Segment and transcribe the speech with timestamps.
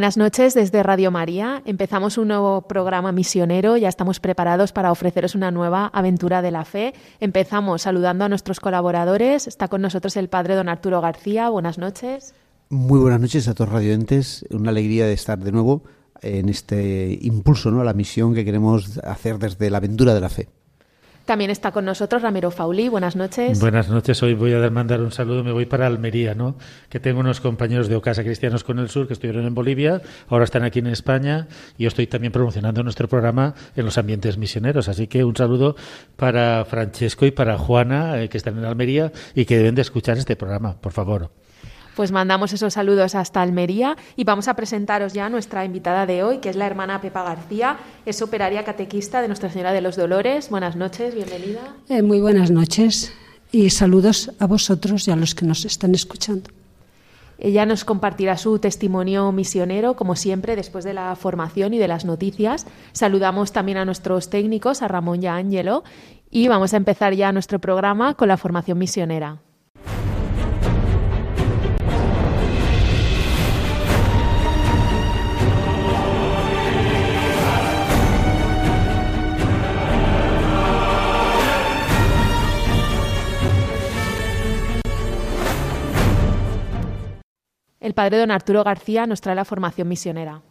[0.00, 1.60] Buenas noches desde Radio María.
[1.66, 3.76] Empezamos un nuevo programa misionero.
[3.76, 6.94] Ya estamos preparados para ofreceros una nueva aventura de la fe.
[7.20, 9.46] Empezamos saludando a nuestros colaboradores.
[9.46, 11.50] Está con nosotros el padre don Arturo García.
[11.50, 12.32] Buenas noches.
[12.70, 14.46] Muy buenas noches a todos radioentes.
[14.48, 15.82] Una alegría de estar de nuevo
[16.22, 17.82] en este impulso ¿no?
[17.82, 20.48] a la misión que queremos hacer desde la aventura de la fe.
[21.30, 22.88] También está con nosotros Ramiro Fauli.
[22.88, 23.60] Buenas noches.
[23.60, 24.20] Buenas noches.
[24.24, 25.44] Hoy voy a mandar un saludo.
[25.44, 26.56] Me voy para Almería, ¿no?
[26.88, 30.42] Que tengo unos compañeros de Ocasa Cristianos con el Sur que estuvieron en Bolivia, ahora
[30.42, 31.46] están aquí en España
[31.78, 34.88] y yo estoy también promocionando nuestro programa en los ambientes misioneros.
[34.88, 35.76] Así que un saludo
[36.16, 40.18] para Francesco y para Juana, eh, que están en Almería y que deben de escuchar
[40.18, 41.30] este programa, por favor.
[41.96, 46.22] Pues mandamos esos saludos hasta Almería y vamos a presentaros ya a nuestra invitada de
[46.22, 49.96] hoy, que es la hermana Pepa García, es operaria catequista de Nuestra Señora de los
[49.96, 50.50] Dolores.
[50.50, 51.74] Buenas noches, bienvenida.
[51.88, 53.12] Eh, muy buenas noches
[53.52, 56.50] y saludos a vosotros y a los que nos están escuchando.
[57.42, 62.04] Ella nos compartirá su testimonio misionero, como siempre, después de la formación y de las
[62.04, 62.66] noticias.
[62.92, 65.82] Saludamos también a nuestros técnicos, a Ramón y a Ángelo,
[66.30, 69.38] y vamos a empezar ya nuestro programa con la formación misionera.
[87.80, 90.42] El padre don Arturo García nos trae la formación misionera.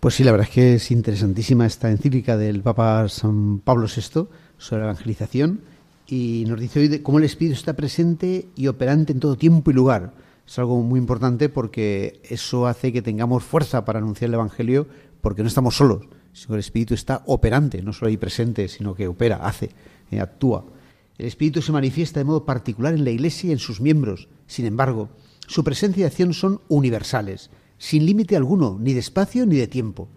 [0.00, 4.28] Pues sí, la verdad es que es interesantísima esta encíclica del Papa San Pablo VI
[4.56, 5.60] sobre la evangelización
[6.06, 9.74] y nos dice hoy cómo el Espíritu está presente y operante en todo tiempo y
[9.74, 10.14] lugar.
[10.46, 14.86] Es algo muy importante porque eso hace que tengamos fuerza para anunciar el Evangelio
[15.20, 18.94] porque no estamos solos, sino que el Espíritu está operante, no solo ahí presente, sino
[18.94, 19.68] que opera, hace,
[20.10, 20.64] eh, actúa.
[21.18, 24.28] El Espíritu se manifiesta de modo particular en la Iglesia y en sus miembros.
[24.46, 25.10] Sin embargo,
[25.46, 30.08] su presencia y acción son universales, sin límite alguno, ni de espacio ni de tiempo.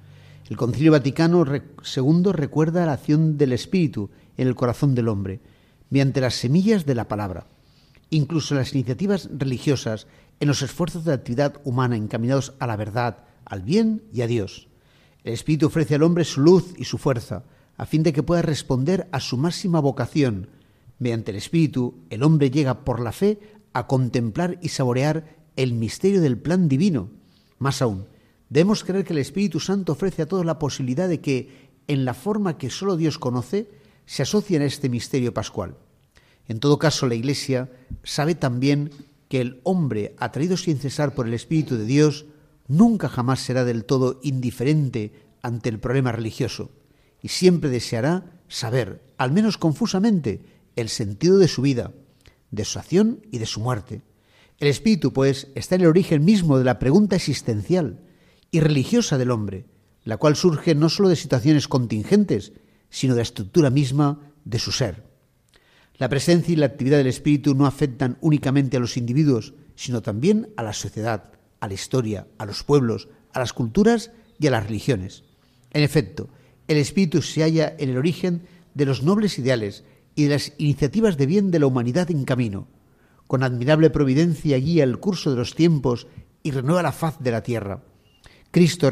[0.50, 5.42] El Concilio Vaticano II recuerda la acción del Espíritu en el corazón del hombre,
[5.90, 7.48] mediante las semillas de la palabra.
[8.10, 10.08] Incluso en las iniciativas religiosas,
[10.40, 14.68] en los esfuerzos de actividad humana encaminados a la verdad, al bien y a Dios.
[15.24, 17.44] El Espíritu ofrece al hombre su luz y su fuerza,
[17.76, 20.50] a fin de que pueda responder a su máxima vocación.
[21.00, 23.40] Mediante el Espíritu, el hombre llega por la fe
[23.74, 27.10] a contemplar y saborear el misterio del plan divino.
[27.60, 28.06] Más aún,
[28.50, 32.14] debemos creer que el Espíritu Santo ofrece a todos la posibilidad de que, en la
[32.14, 33.70] forma que sólo Dios conoce,
[34.06, 35.76] se asocien a este misterio pascual.
[36.48, 37.70] En todo caso, la Iglesia
[38.04, 38.92] sabe también
[39.30, 42.26] que el hombre, atraído sin cesar por el Espíritu de Dios,
[42.68, 46.72] nunca jamás será del todo indiferente ante el problema religioso
[47.22, 50.42] y siempre deseará saber, al menos confusamente,
[50.76, 51.92] el sentido de su vida,
[52.58, 54.02] de su acción y de su muerte.
[54.60, 58.02] El espíritu, pues, está en el origen mismo de la pregunta existencial
[58.52, 59.66] y religiosa del hombre,
[60.04, 62.54] la cual surge no sólo de situaciones contingentes,
[62.90, 65.04] sino de la estructura misma de su ser.
[65.98, 70.50] La presencia y la actividad del espíritu no afectan únicamente a los individuos, sino también
[70.58, 74.66] a la sociedad, a la historia, a los pueblos, a las culturas y a las
[74.66, 75.24] religiones.
[75.72, 76.30] En efecto,
[76.68, 78.44] el espíritu se halla en el origen
[78.74, 79.84] de los nobles ideales
[80.18, 82.68] y de las iniciativas de bien de la humanidad en camino.
[83.28, 86.08] Con admirable providencia guía el curso de los tiempos
[86.42, 87.84] y renueva la faz de la tierra.
[88.50, 88.90] Cristo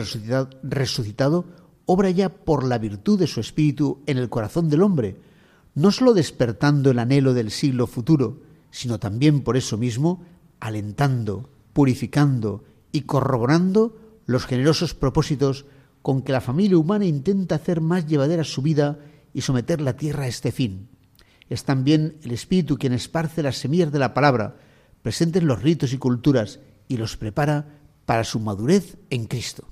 [0.62, 1.45] resucitado,
[1.88, 5.19] obra ya por la virtud de su espíritu en el corazón del hombre,
[5.74, 10.24] no sólo despertando el anhelo del siglo futuro, sino también por eso mismo
[10.60, 13.98] alentando, purificando y corroborando
[14.28, 15.66] los generosos propósitos
[16.04, 19.00] con que la familia humana intenta hacer más llevadera su vida
[19.33, 20.89] y someter la tierra a este fin
[21.50, 24.57] es también el Espíritu quien esparce las semillas de la palabra,
[25.01, 29.68] presente en los ritos y culturas, y los prepara para su madurez en Cristo.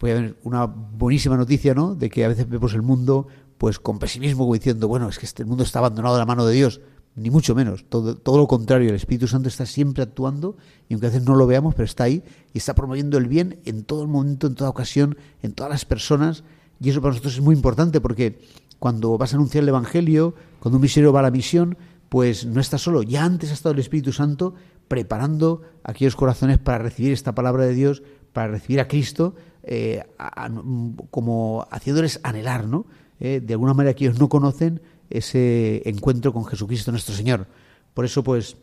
[0.00, 1.94] Haber una buenísima noticia, ¿no?
[1.94, 3.26] De que a veces vemos el mundo
[3.58, 6.46] pues con pesimismo, como diciendo, bueno, es que este mundo está abandonado de la mano
[6.46, 6.80] de Dios,
[7.16, 10.56] ni mucho menos, todo, todo lo contrario, el Espíritu Santo está siempre actuando,
[10.88, 12.22] y aunque a veces no lo veamos, pero está ahí,
[12.54, 15.84] y está promoviendo el bien en todo el momento, en toda ocasión, en todas las
[15.84, 16.44] personas,
[16.80, 18.38] y eso para nosotros es muy importante porque
[18.78, 21.76] cuando vas a anunciar el Evangelio, cuando un misionero va a la misión,
[22.08, 24.54] pues no está solo, ya antes ha estado el Espíritu Santo
[24.88, 28.02] preparando aquellos corazones para recibir esta palabra de Dios,
[28.32, 30.02] para recibir a Cristo, eh,
[31.10, 32.86] como haciéndoles anhelar, ¿no?
[33.20, 34.80] Eh, de alguna manera que ellos no conocen,
[35.10, 37.46] ese encuentro con Jesucristo nuestro Señor.
[37.94, 38.56] Por eso, pues,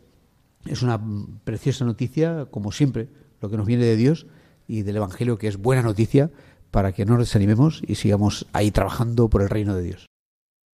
[0.64, 1.00] es una
[1.44, 3.08] preciosa noticia, como siempre,
[3.40, 4.26] lo que nos viene de Dios
[4.66, 6.30] y del Evangelio, que es buena noticia
[6.76, 10.10] para que no nos desanimemos y sigamos ahí trabajando por el reino de Dios.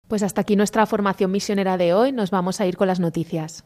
[0.08, 2.10] Pues hasta aquí nuestra formación misionera de hoy.
[2.10, 3.62] Nos vamos a ir con las noticias.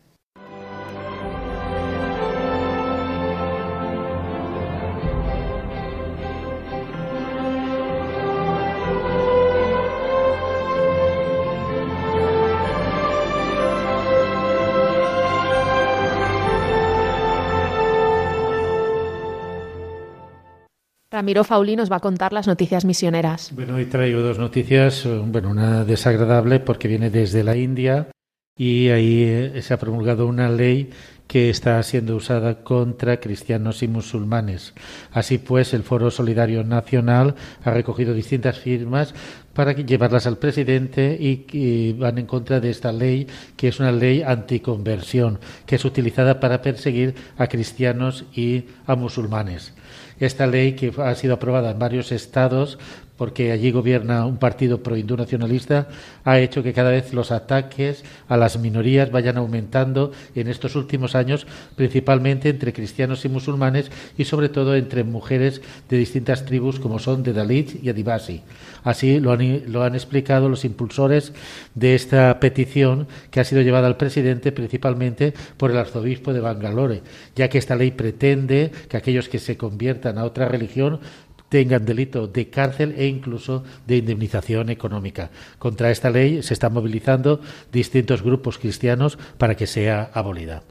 [21.17, 23.51] Ramiro Fauli nos va a contar las noticias misioneras.
[23.55, 25.09] Bueno, hoy traigo dos noticias.
[25.25, 28.09] Bueno, una desagradable porque viene desde la India
[28.55, 30.91] y ahí eh, se ha promulgado una ley
[31.27, 34.75] que está siendo usada contra cristianos y musulmanes.
[35.11, 37.35] Así pues, el Foro Solidario Nacional
[37.65, 39.15] ha recogido distintas firmas
[39.56, 43.26] para llevarlas al presidente y, y, van en contra de esta ley,
[43.56, 49.73] que es una ley anticonversión, que es utilizada para perseguir a cristianos y a musulmanes.
[50.20, 52.79] Esta ley, que ha sido aprobada en varios estados,
[53.17, 55.88] porque allí gobierna un partido pro-hindú nacionalista,
[56.25, 61.14] ha hecho que cada vez los ataques a las minorías vayan aumentando en estos últimos
[61.14, 66.99] años, principalmente entre cristianos y musulmanes y sobre todo entre mujeres de distintas tribus como
[66.99, 68.43] son de Dalit y Adivasi.
[68.85, 71.33] Así lo han, lo han explicado los impulsores
[71.75, 77.03] de esta petición que ha sido llevada al presidente principalmente por el arzobispo de Bangalore,
[77.35, 81.01] ya que esta ley pretende que aquellos que se conviertan a otra religión
[81.49, 85.31] tengan delito de cárcel e incluso de indemnización económica.
[85.59, 87.41] Contra esta ley se están movilizando
[87.73, 90.63] distintos grupos cristianos para que sea abolida.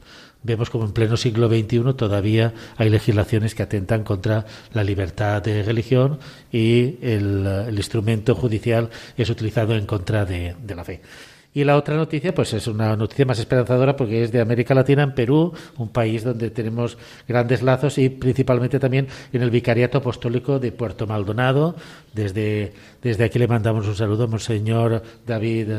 [0.46, 5.64] Vemos como en pleno siglo XXI todavía hay legislaciones que atentan contra la libertad de
[5.64, 6.20] religión
[6.52, 11.00] y el, instrumento judicial es utilizado en contra de, la fe.
[11.52, 15.02] Y la otra noticia, pues es una noticia más esperanzadora porque es de América Latina,
[15.02, 16.96] en Perú, un país donde tenemos
[17.26, 21.74] grandes lazos y principalmente también en el Vicariato Apostólico de Puerto Maldonado.
[22.12, 22.72] Desde,
[23.02, 25.70] desde aquí le mandamos un saludo Monseñor David.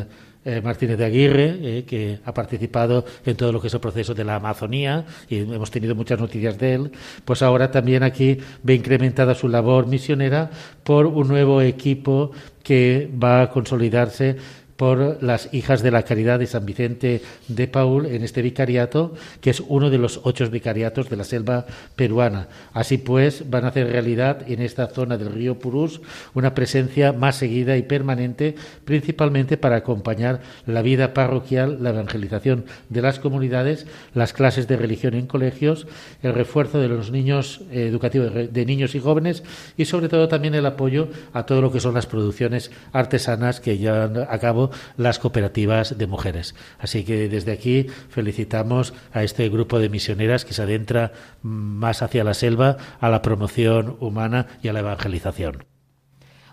[0.46, 4.14] Eh, Martínez de Aguirre, eh, que ha participado en todo lo que es el proceso
[4.14, 6.92] de la Amazonía y hemos tenido muchas noticias de él,
[7.26, 10.50] pues ahora también aquí ve incrementada su labor misionera
[10.84, 12.32] por un nuevo equipo
[12.64, 14.38] que va a consolidarse
[14.78, 19.50] por las hijas de la caridad de San Vicente de Paul en este vicariato, que
[19.50, 21.66] es uno de los ocho vicariatos de la selva
[21.96, 22.48] peruana.
[22.74, 26.00] Así pues, van a hacer realidad en esta zona del río Purús
[26.34, 33.02] una presencia más seguida y permanente, principalmente para acompañar la vida parroquial, la evangelización de
[33.02, 35.88] las comunidades, las clases de religión en colegios,
[36.22, 39.44] el refuerzo de los niños eh, educativos de niños y jóvenes
[39.76, 43.78] y sobre todo también el apoyo a todo lo que son las producciones artesanas que
[43.78, 44.67] llevan a cabo
[44.98, 46.56] las cooperativas de mujeres.
[46.80, 52.24] Así que desde aquí felicitamos a este grupo de misioneras que se adentra más hacia
[52.24, 55.66] la selva, a la promoción humana y a la evangelización.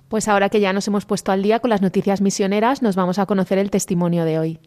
[0.09, 3.19] Pues ahora que ya nos hemos puesto al día con las noticias misioneras, nos vamos
[3.19, 4.61] a conocer el testimonio de hoy.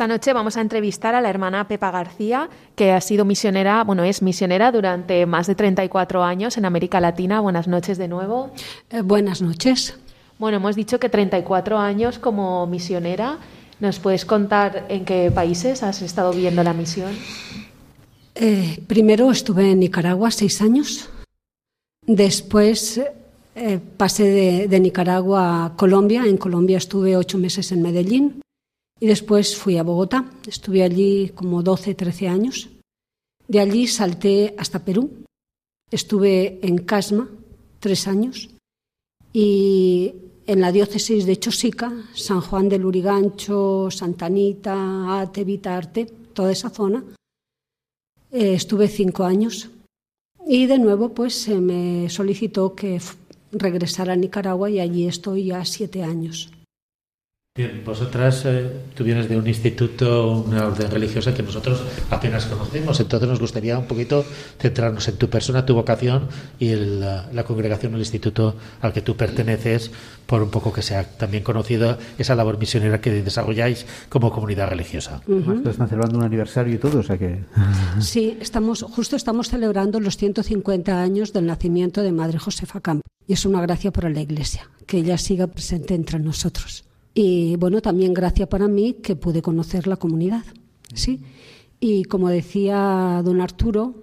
[0.00, 4.02] Esta noche vamos a entrevistar a la hermana Pepa García, que ha sido misionera, bueno,
[4.02, 7.40] es misionera durante más de 34 años en América Latina.
[7.40, 8.50] Buenas noches de nuevo.
[8.88, 9.98] Eh, buenas noches.
[10.38, 13.40] Bueno, hemos dicho que 34 años como misionera.
[13.78, 17.12] ¿Nos puedes contar en qué países has estado viendo la misión?
[18.36, 21.10] Eh, primero estuve en Nicaragua seis años.
[22.06, 23.02] Después
[23.54, 26.24] eh, pasé de, de, Nicaragua a Colombia.
[26.24, 28.40] En Colombia estuve ocho meses en Medellín.
[29.00, 30.30] Y después fui a Bogotá.
[30.46, 32.68] Estuve allí como 12, 13 años.
[33.48, 35.24] De allí salté hasta Perú.
[35.90, 37.28] Estuve en Casma
[37.80, 38.50] tres años.
[39.32, 40.14] Y
[40.46, 46.70] en la diócesis de Chosica, San Juan del Urigancho, Santa Anita, Ate, Vitarte, toda esa
[46.70, 47.02] zona.
[48.30, 49.70] Eh, estuve cinco años
[50.46, 53.00] y de nuevo pues se me solicitó que
[53.50, 56.50] regresara a Nicaragua y allí estoy ya siete años.
[57.56, 63.00] Bien, vosotras, eh, tú vienes de un instituto, una orden religiosa que nosotros apenas conocemos,
[63.00, 64.24] entonces nos gustaría un poquito
[64.60, 66.28] centrarnos en tu persona, tu vocación
[66.60, 69.90] y el, la, la, congregación, el instituto al que tú perteneces,
[70.26, 75.20] por un poco que sea también conocida esa labor misionera que desarrolláis como comunidad religiosa.
[75.26, 75.68] Uh -huh.
[75.68, 77.40] Están celebrando un aniversario y todo, o sea que...
[78.00, 83.32] Sí, estamos, justo estamos celebrando los 150 años del nacimiento de Madre Josefa Campos y
[83.32, 86.84] es una gracia para la Iglesia que ella siga presente entre nosotros.
[87.14, 90.44] Y bueno, también gracia para mí que pude conocer la comunidad.
[90.94, 91.20] ¿sí?
[91.80, 93.94] Y como decía don Arturo,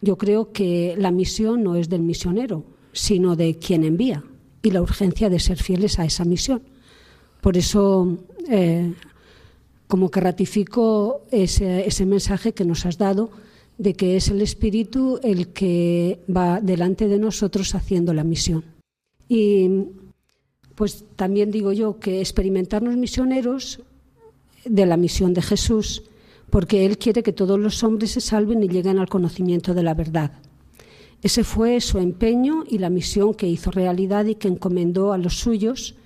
[0.00, 4.22] yo creo que la misión no es del misionero, sino de quien envía
[4.62, 6.62] y la urgencia de ser fieles a esa misión.
[7.40, 8.92] Por eso, eh,
[9.86, 13.30] como que ratifico ese, ese mensaje que nos has dado
[13.78, 18.64] de que es el Espíritu el que va delante de nosotros haciendo la misión.
[19.28, 19.70] Y
[20.76, 23.80] pues también digo yo que experimentarnos misioneros
[24.64, 26.04] de la misión de Jesús,
[26.50, 29.94] porque Él quiere que todos los hombres se salven y lleguen al conocimiento de la
[29.94, 30.32] verdad.
[31.22, 35.38] Ese fue su empeño y la misión que hizo realidad y que encomendó a los
[35.38, 35.96] suyos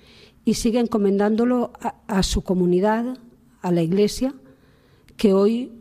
[0.45, 3.17] y sigue encomendándolo a, a su comunidad,
[3.61, 4.33] a la Iglesia,
[5.17, 5.73] que hoy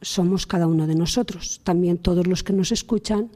[0.00, 1.60] somos cada uno de nosotros.
[1.64, 3.30] También todos los que nos escuchan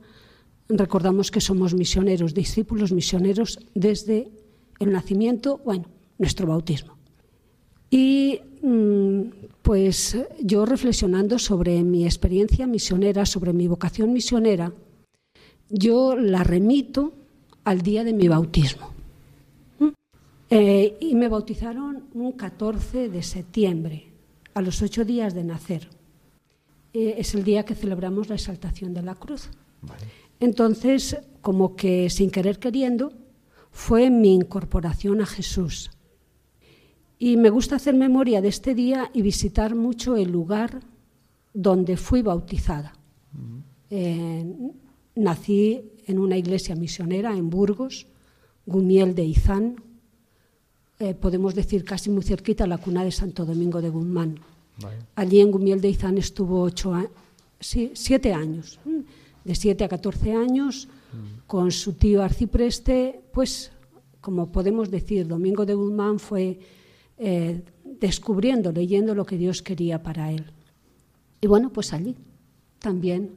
[0.69, 4.31] recordamos que somos misioneros, discípulos misioneros desde
[4.83, 5.87] el nacimiento, bueno,
[6.19, 6.97] nuestro bautismo.
[7.91, 8.41] Y
[9.63, 14.73] pues yo reflexionando sobre mi experiencia misionera, sobre mi vocación misionera,
[15.69, 17.13] yo la remito
[17.65, 18.91] al día de mi bautismo.
[20.51, 24.09] Eh, y me bautizaron un 14 de septiembre,
[24.53, 25.89] a los ocho días de nacer.
[26.93, 29.49] Eh, es el día que celebramos la exaltación de la cruz.
[29.81, 30.05] Vale.
[30.41, 33.13] Entonces, como que sin querer queriendo,
[33.73, 35.91] fue mi incorporación a Jesús.
[37.19, 40.81] Y me gusta hacer memoria de este día y visitar mucho el lugar
[41.55, 42.93] donde fui bautizada.
[43.35, 43.63] Uh -huh.
[43.91, 44.57] eh,
[45.15, 48.07] nací en una iglesia misionera en Burgos,
[48.67, 49.77] Gumiel de Izán,
[50.99, 54.39] eh, podemos decir casi muy cerquita la cuna de Santo Domingo de Guzmán.
[54.81, 54.97] Vale.
[55.17, 56.95] Allí en Gumiel de Izán estuvo ocho
[57.61, 58.79] sí, siete años,
[59.45, 60.89] de siete a catorce años
[61.47, 63.73] con su tío arcipreste, pues,
[64.21, 66.59] como podemos decir, Domingo de Guzmán fue
[67.19, 70.47] eh, descubriendo, leyendo lo que Dios quería para él.
[71.41, 72.17] Y bueno, pues allí
[72.79, 73.31] también,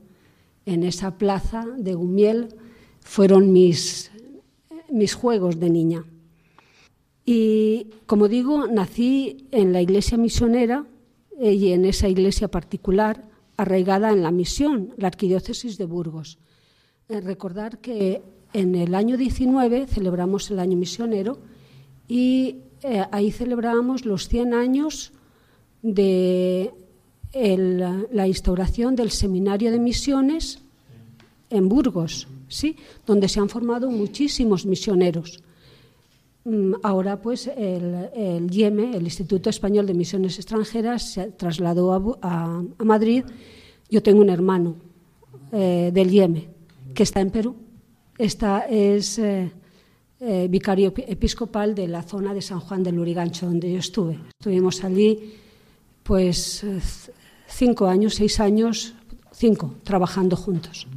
[0.66, 2.56] en esa plaza de Gumiel,
[3.02, 4.12] fueron mis,
[4.90, 6.06] mis juegos de niña.
[7.26, 10.86] Y como digo, nací en la iglesia misionera
[11.40, 13.24] eh, y en esa iglesia particular
[13.58, 16.38] arraigada en la misión, la arquidiócesis de Burgos.
[17.08, 21.38] Eh, recordar que en el año 19 celebramos el año misionero
[22.08, 25.14] y eh, ahí celebramos los 100 años
[25.84, 26.74] de
[28.12, 30.62] la instauración del seminario de misiones
[31.50, 32.78] en Burgos, ¿sí?
[33.06, 35.44] donde se han formado muchísimos misioneros.
[36.46, 42.64] Mm, ahora, pues, el, el, IEME, el Instituto Español de Misiones Extranjeras, se trasladó a
[42.84, 43.26] Madrid.
[43.90, 44.76] Yo tengo un hermano
[45.52, 46.50] eh, del IEME,
[46.96, 47.56] que está en Perú.
[48.18, 49.52] Esta es eh,
[50.20, 54.18] eh, vicario episcopal de la zona de San Juan del Lurigancho, donde yo estuve.
[54.40, 55.36] Estuvimos allí,
[56.02, 56.66] pues,
[57.48, 58.96] cinco años, seis años,
[59.34, 60.88] cinco, trabajando juntos.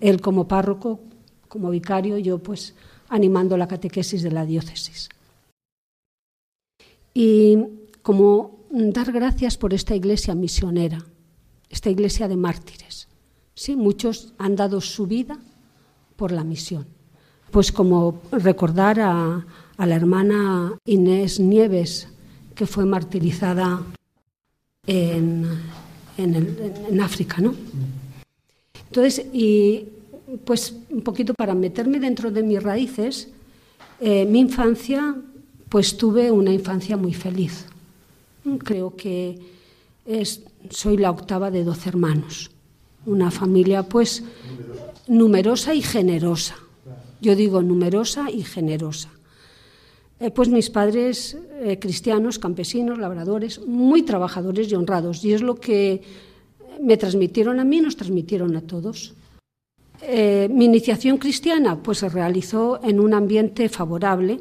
[0.00, 1.00] Él como párroco,
[1.48, 2.74] como vicario, yo, pues,
[3.08, 5.08] animando la catequesis de la diócesis.
[7.14, 7.58] Y
[8.02, 11.06] como dar gracias por esta iglesia misionera,
[11.70, 12.93] esta iglesia de mártires.
[13.54, 15.38] Sí, muchos han dado su vida
[16.16, 16.86] por la misión.
[17.50, 19.46] Pues como recordar a,
[19.78, 22.08] la hermana Inés Nieves,
[22.54, 23.82] que fue martirizada
[24.86, 25.46] en,
[26.16, 27.54] en, África, ¿no?
[28.88, 29.88] Entonces, y
[30.44, 33.28] pues un poquito para meterme dentro de mis raíces,
[34.00, 35.16] eh, mi infancia,
[35.68, 37.66] pues tuve una infancia muy feliz.
[38.58, 39.38] Creo que
[40.06, 42.50] es, soy la octava de doce hermanos.
[43.06, 44.22] Una familia, pues,
[45.06, 46.56] numerosa y generosa.
[47.20, 49.10] Yo digo numerosa y generosa.
[50.20, 55.24] Eh, pues mis padres eh, cristianos, campesinos, labradores, muy trabajadores y honrados.
[55.24, 56.02] Y es lo que
[56.80, 59.14] me transmitieron a mí, nos transmitieron a todos.
[60.02, 64.40] Eh, mi iniciación cristiana pues se realizó en un ambiente favorable.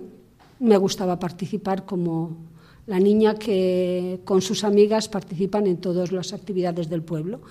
[0.59, 2.37] Me gustaba participar como
[2.87, 7.41] la niña que con sus amigas participan en todas las actividades del pueblo.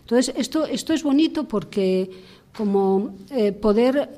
[0.00, 2.10] Entonces, esto, esto es bonito porque
[2.54, 3.14] como
[3.60, 4.10] poder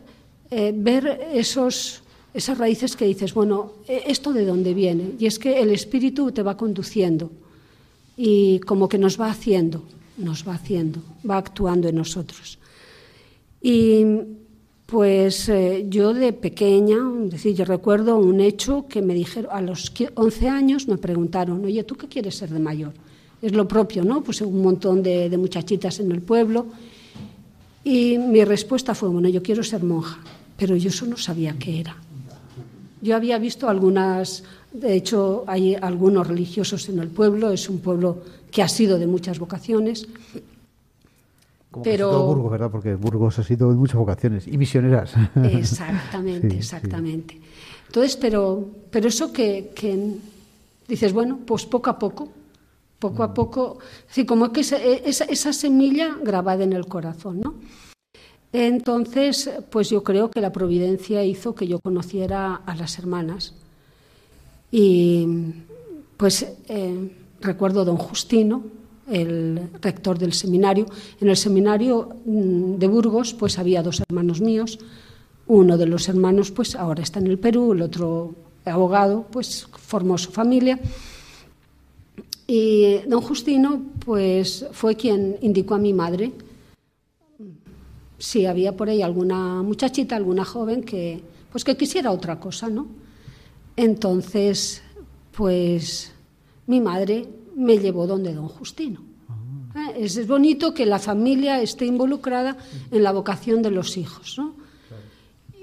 [0.50, 2.02] ver esos
[2.34, 5.14] esas raíces que dices, bueno, e, ¿esto de dónde viene?
[5.18, 7.30] Y es que el espíritu te va conduciendo
[8.16, 9.84] y como que nos va haciendo,
[10.18, 12.58] nos va haciendo, va actuando en nosotros.
[13.62, 14.04] Y
[14.86, 19.92] pues eh, yo de pequeña, decir, yo recuerdo un hecho que me dijeron, a los
[20.14, 22.92] 11 años me preguntaron, oye, ¿tú qué quieres ser de mayor?
[23.40, 24.22] Es lo propio, ¿no?
[24.22, 26.66] Pues un montón de, de muchachitas en el pueblo.
[27.82, 30.18] Y mi respuesta fue, bueno, yo quiero ser monja,
[30.56, 31.96] pero yo eso no sabía qué era.
[33.02, 38.22] Yo había visto algunas, de hecho hay algunos religiosos en el pueblo, es un pueblo
[38.50, 40.08] que ha sido de muchas vocaciones.
[41.82, 42.70] Pero todo Burgos, ¿verdad?
[42.70, 45.14] Porque Burgos ha sido de muchas vocaciones y misioneras.
[45.36, 47.40] Exactamente, exactamente.
[47.86, 50.16] Entonces, pero, pero eso que, que,
[50.88, 52.28] dices, bueno, pues poco a poco,
[52.98, 53.34] poco a mm.
[53.34, 57.54] poco, sí, como que esa, esa, esa semilla grabada en el corazón, ¿no?
[58.52, 63.52] Entonces, pues yo creo que la providencia hizo que yo conociera a las hermanas.
[64.70, 65.26] Y
[66.16, 67.10] pues eh,
[67.40, 68.62] recuerdo don Justino,
[69.08, 70.86] el rector del seminario.
[71.20, 74.78] En el seminario mm, de Burgos, pues había dos hermanos míos.
[75.46, 80.16] Uno de los hermanos, pues ahora está en el Perú, el otro abogado, pues formó
[80.16, 80.80] su familia.
[82.46, 86.32] Y don Justino, pues fue quien indicó a mi madre
[88.18, 92.88] si había por ahí alguna muchachita, alguna joven que pues que quisiera otra cosa, ¿no?
[93.76, 94.82] Entonces,
[95.36, 96.12] pues
[96.66, 99.02] mi madre me llevó donde don Justino.
[99.74, 99.90] Ah.
[99.94, 100.04] ¿Eh?
[100.04, 102.56] Es bonito que la familia esté involucrada
[102.90, 104.56] en la vocación de los hijos, ¿no?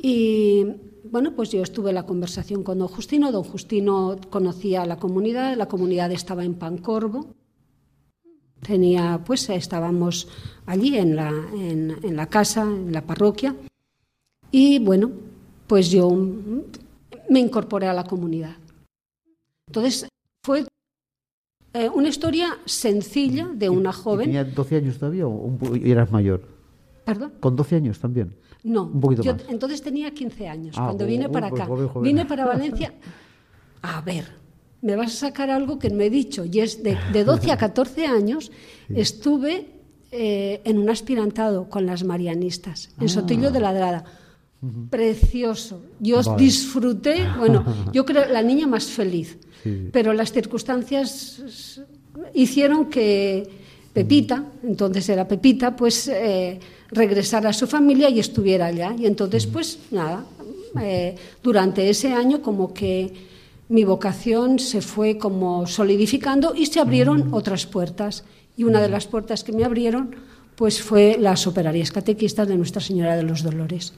[0.03, 0.65] Y
[1.03, 3.31] bueno, pues yo estuve en la conversación con don Justino.
[3.31, 7.35] Don Justino conocía a la comunidad, la comunidad estaba en Pancorvo
[8.61, 10.27] Tenía, pues estábamos
[10.67, 13.55] allí en la, en, la casa, en la parroquia,
[14.51, 15.11] y bueno,
[15.65, 16.11] pues yo
[17.29, 18.55] me incorporé a la comunidad.
[19.67, 20.07] Entonces,
[20.43, 20.65] fue
[21.73, 24.25] eh, una historia sencilla de una joven.
[24.27, 26.41] ¿Tenía 12 años todavía o eras mayor?
[27.05, 27.33] ¿Perdón?
[27.39, 28.33] ¿Con 12 años también?
[28.63, 29.43] No, un poquito yo más.
[29.49, 31.67] entonces tenía 15 años, Ah, cuando oh, vine oh, para pues acá.
[31.69, 32.03] joven, joven.
[32.03, 32.93] Vine para Valencia.
[33.81, 34.25] A ver,
[34.81, 37.57] me vas a sacar algo que me he dicho, y es de, de 12 a
[37.57, 38.51] 14 años
[38.89, 39.67] estuve
[40.11, 43.09] eh, en un aspirantado con las marianistas, en Ah.
[43.09, 44.03] Sotillo de Ladrada.
[44.91, 45.81] Precioso.
[45.99, 46.43] Yo Vale.
[46.43, 49.89] disfruté, bueno, yo creo la niña más feliz, Sí.
[49.91, 51.41] pero las circunstancias
[52.33, 53.47] hicieron que
[53.93, 58.95] Pepita, entonces era Pepita, pues eh, regresara a su familia y estuviera allá.
[58.97, 60.25] Y entonces, pues nada,
[60.81, 63.11] eh, durante ese año como que
[63.69, 68.23] mi vocación se fue como solidificando y se abrieron otras puertas.
[68.57, 70.15] Y una de las puertas que me abrieron
[70.55, 73.93] pues fue las operarias catequistas de Nuestra Señora de los Dolores.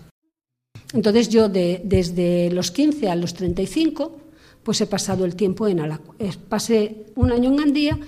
[0.94, 4.18] Entonces yo de- desde los 15 a los 35
[4.64, 6.38] pues he pasado el tiempo en Alacuas.
[6.38, 8.00] Pasé un año en Gandía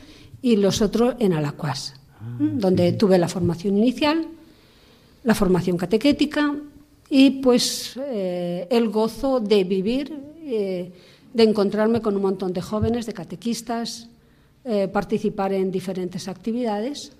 [0.42, 1.96] y los otros en Alacuas,
[2.40, 4.28] donde tuve la formación inicial,
[5.24, 6.56] la formación catequética
[7.10, 10.14] y pues eh, el gozo de vivir,
[10.44, 10.92] eh,
[11.34, 14.08] de encontrarme con un montón de jóvenes, de catequistas,
[14.64, 17.12] eh, participar en diferentes actividades.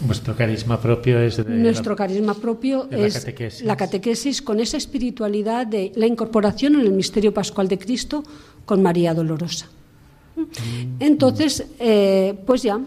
[0.00, 3.62] Vuestro carisma propio es de Nuestro la- carisma propio de la es catequesis.
[3.64, 8.22] la catequesis con esa espiritualidad de la incorporación en el misterio pascual de Cristo
[8.64, 9.68] con María Dolorosa.
[11.00, 12.78] Entonces, eh, pues ya,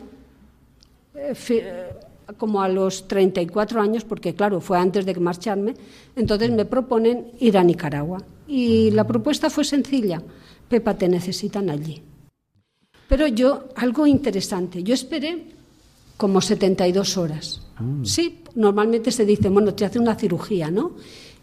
[1.16, 1.90] eh, eh,
[2.38, 5.74] como a los 34 años, porque claro, fue antes de marcharme,
[6.16, 8.24] entonces me proponen ir a Nicaragua.
[8.48, 10.22] Y la propuesta fue sencilla,
[10.70, 12.02] Pepa, te necesitan allí.
[13.10, 15.44] Pero yo, algo interesante, yo esperé
[16.22, 17.62] como 72 horas.
[18.04, 20.92] Sí, normalmente se dice, bueno, te hace una cirugía, ¿no?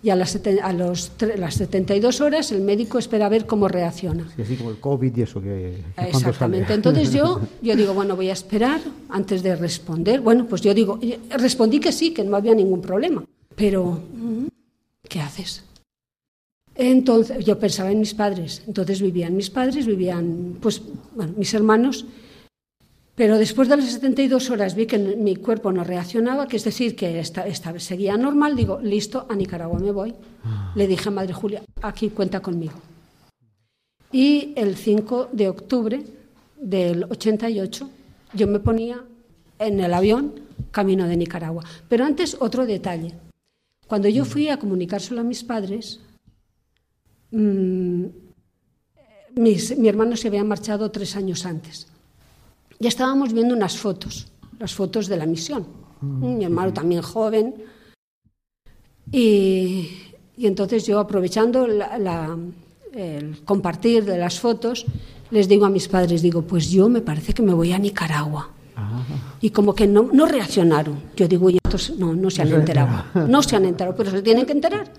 [0.01, 4.31] y a las, a los las 72 horas el médico espera a ver cómo reacciona.
[4.37, 5.83] Sí, así como el COVID y eso que...
[5.97, 6.75] Exactamente.
[6.75, 10.21] Entonces yo, yo digo, bueno, voy a esperar antes de responder.
[10.21, 13.25] Bueno, pues yo digo, respondí que sí, que no había ningún problema.
[13.57, 13.99] Pero,
[15.09, 15.65] ¿qué haces?
[16.77, 18.63] Entonces, yo pensaba en mis padres.
[18.69, 20.81] Entonces vivían mis padres, vivían, pues,
[21.17, 22.07] bueno, mis hermanos
[23.19, 26.95] pero después de las 72 horas vi que mi cuerpo no reaccionaba, que es decir,
[26.95, 27.45] que esta,
[27.81, 30.15] seguía normal, digo, listo, a Nicaragua me voy.
[30.45, 30.73] Ah.
[30.77, 32.75] Le dije a Madre Julia, aquí cuenta conmigo.
[34.13, 36.05] Y el 5 de octubre
[36.61, 37.91] del 88
[38.35, 39.03] yo me ponía
[39.59, 40.35] en el avión
[40.71, 41.65] camino de Nicaragua.
[41.89, 43.15] Pero antes otro detalle.
[43.89, 45.99] Cuando yo fui a comunicárselo a mis padres,
[47.33, 48.05] mm,
[49.35, 51.89] mi hermano se había marchado tres años antes
[52.79, 55.67] ya estábamos viendo unas fotos, las fotos de la misión.
[56.01, 57.55] Mm, Mi hermano también joven.
[59.11, 59.89] Y,
[60.37, 64.87] entonces yo, aprovechando el compartir de las fotos,
[65.31, 68.51] les digo a mis padres, digo, pues yo me parece que me voy a Nicaragua.
[68.77, 69.03] Ah.
[69.41, 71.03] Y como que no, no reaccionaron.
[71.17, 73.05] Yo digo, y estos no, no se han enterado.
[73.27, 74.93] No se han enterado, pero se tienen que enterar,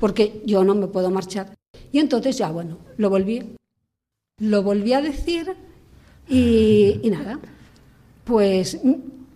[0.00, 1.54] porque yo no me puedo marchar.
[1.92, 3.56] Y entonces ya, bueno, lo volví,
[4.40, 5.54] lo volví a decir
[6.28, 7.38] y, nada,
[8.24, 8.78] pues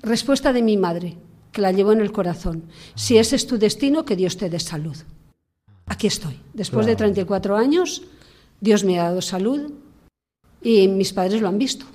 [0.02, 1.16] respuesta de mi madre,
[1.50, 2.64] que la llevo en el corazón.
[2.94, 4.96] Si ese es tu destino, que Dios te dé salud.
[5.86, 6.38] Aquí estoy.
[6.54, 8.02] Después de 34 años,
[8.60, 9.72] Dios me ha dado salud
[10.62, 11.86] y mis padres lo han visto.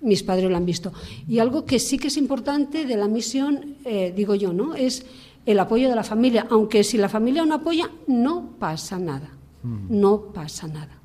[0.00, 0.92] Mis padres lo han visto.
[1.28, 4.74] Y algo que sí que es importante de la misión, eh, digo yo, ¿no?
[4.74, 5.04] Es
[5.46, 6.46] el apoyo de la familia.
[6.50, 9.30] Aunque si la familia no apoya, no pasa nada.
[9.62, 10.00] Mm.
[10.00, 11.01] No pasa nada.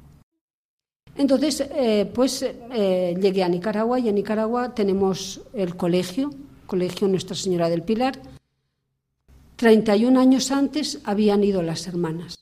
[1.17, 6.31] Entonces, eh, pues eh, llegué a Nicaragua y en Nicaragua tenemos el colegio,
[6.67, 8.21] Colegio Nuestra Señora del Pilar.
[9.55, 12.35] 31 años antes habían ido las hermanas.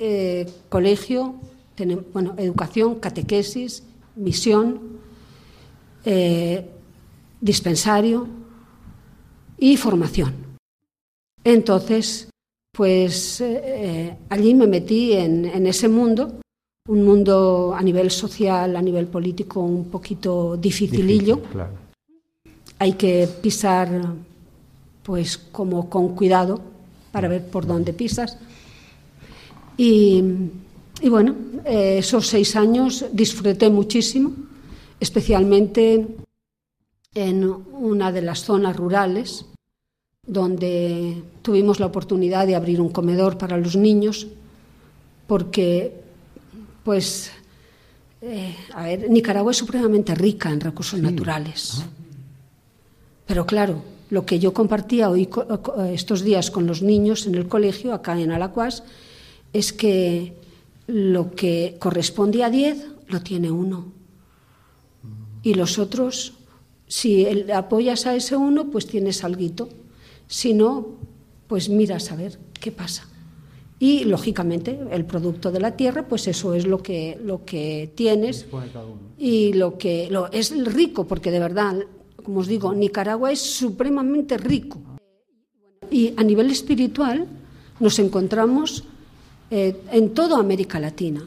[0.00, 1.36] Eh, colegio,
[2.12, 3.84] bueno, educación, catequesis,
[4.16, 4.98] misión,
[7.40, 8.26] dispensario
[9.58, 10.34] y formación.
[11.44, 12.28] Entonces,
[12.72, 13.42] pues
[14.28, 16.41] allí me metí en ese mundo
[16.88, 21.40] un mundo a nivel social, a nivel político un poquito dificilillo.
[22.78, 23.88] Hay que pisar
[25.02, 26.60] pues como con cuidado
[27.12, 28.38] para ver por dónde pisas.
[29.76, 30.22] Y,
[31.08, 34.32] bueno, eh, esos seis años disfruté muchísimo,
[35.00, 36.06] especialmente
[37.14, 39.46] en una de las zonas rurales,
[40.26, 44.28] donde tuvimos la oportunidad de abrir un comedor para los niños,
[45.26, 46.01] porque
[46.84, 47.30] pues,
[48.20, 51.82] eh, a ver, Nicaragua es supremamente rica en recursos naturales.
[53.26, 55.28] Pero claro, lo que yo compartía hoy
[55.92, 58.82] estos días con los niños en el colegio, acá en Alacuas,
[59.52, 60.34] es que
[60.86, 63.92] lo que corresponde a 10 lo tiene uno.
[65.42, 66.34] Y los otros,
[66.88, 69.68] si apoyas a ese uno, pues tienes algo.
[70.26, 70.88] Si no,
[71.46, 73.11] pues miras a ver qué pasa
[73.82, 78.46] y lógicamente el producto de la tierra pues eso es lo que lo que tienes.
[79.18, 81.74] Y lo que lo, es rico porque de verdad
[82.22, 84.78] como os digo Nicaragua es supremamente rico.
[85.90, 87.26] Y a nivel espiritual
[87.80, 88.84] nos encontramos
[89.50, 91.26] eh, en toda América Latina.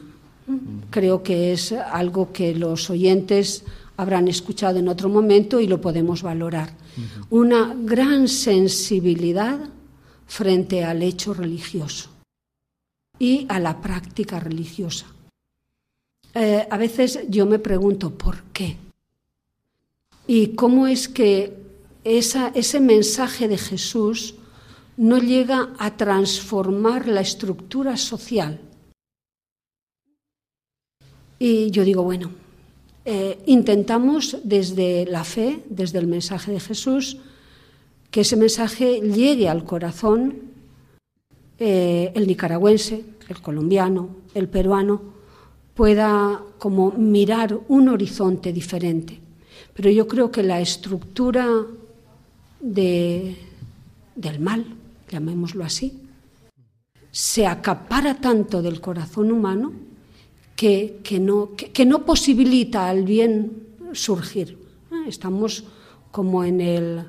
[0.88, 3.64] Creo que es algo que los oyentes
[3.98, 6.72] habrán escuchado en otro momento y lo podemos valorar.
[7.28, 9.58] Una gran sensibilidad
[10.26, 12.15] frente al hecho religioso
[13.18, 15.06] y a la práctica religiosa.
[16.34, 18.76] Eh, a veces yo me pregunto por qué
[20.26, 21.56] y cómo es que
[22.04, 24.34] ese mensaje de Jesús
[24.96, 28.60] no llega a transformar la estructura social.
[31.38, 32.30] Y yo digo, bueno,
[33.04, 37.18] eh, intentamos desde la fe, desde el mensaje de Jesús,
[38.10, 40.40] que ese mensaje llegue al corazón
[41.58, 45.00] eh, el nicaragüense, el colombiano, el peruano,
[45.74, 49.20] pueda como mirar un horizonte diferente.
[49.74, 51.46] Pero yo creo que la estructura
[52.60, 53.36] de,
[54.14, 54.64] del mal,
[55.10, 56.00] llamémoslo así,
[57.10, 59.72] se acapara tanto del corazón humano
[60.54, 63.52] que, no, que, no, posibilita al bien
[63.92, 64.58] surgir.
[64.90, 65.64] Ah, estamos
[66.10, 67.04] como en el,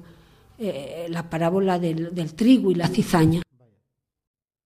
[0.60, 3.47] eh, la parábola del trigo y la cizaña.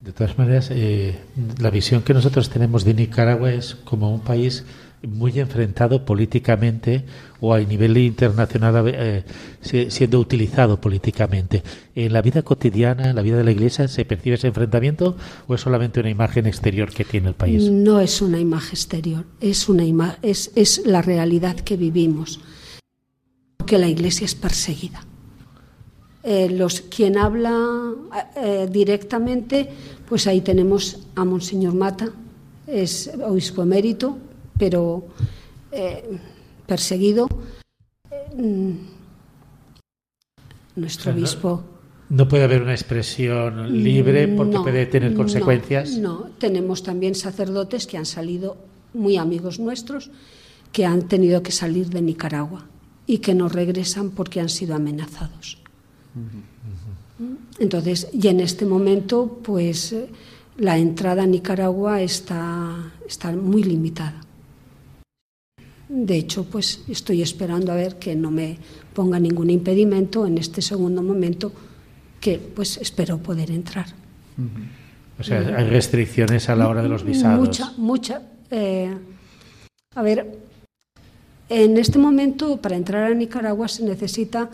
[0.01, 1.15] De todas maneras, eh,
[1.59, 4.65] la visión que nosotros tenemos de Nicaragua es como un país
[5.07, 7.05] muy enfrentado políticamente
[7.39, 9.23] o a nivel internacional eh,
[9.61, 11.63] siendo utilizado políticamente.
[11.93, 15.53] ¿En la vida cotidiana, en la vida de la Iglesia, se percibe ese enfrentamiento o
[15.53, 17.69] es solamente una imagen exterior que tiene el país?
[17.69, 19.83] No es una imagen exterior, es, una
[20.23, 22.39] es, es la realidad que vivimos,
[23.57, 25.05] porque la Iglesia es perseguida.
[26.23, 27.93] Eh, los, quien habla
[28.35, 29.67] eh, directamente,
[30.07, 32.09] pues ahí tenemos a Monseñor Mata,
[32.67, 34.17] es obispo emérito,
[34.57, 35.07] pero
[35.71, 36.03] eh,
[36.67, 37.27] perseguido.
[38.35, 38.71] Mm,
[40.75, 41.63] nuestro obispo.
[42.09, 45.97] No, puede haber una expresión libre porque puede tener consecuencias.
[45.97, 48.57] No, tenemos también sacerdotes que han salido,
[48.93, 50.11] muy amigos nuestros,
[50.73, 52.67] que han tenido que salir de Nicaragua
[53.07, 55.60] y que no regresan porque han sido amenazados.
[57.59, 59.95] Entonces, y en este momento, pues
[60.57, 64.21] la entrada a Nicaragua está, está muy limitada.
[65.87, 68.57] De hecho, pues estoy esperando a ver que no me
[68.93, 71.51] ponga ningún impedimento en este segundo momento,
[72.19, 73.87] que pues espero poder entrar.
[75.19, 77.47] O sea, hay restricciones a la hora de los visados.
[77.47, 78.21] Mucha, mucha.
[78.49, 78.89] Eh,
[79.93, 80.39] a ver,
[81.49, 84.49] en este momento para entrar a Nicaragua se necesita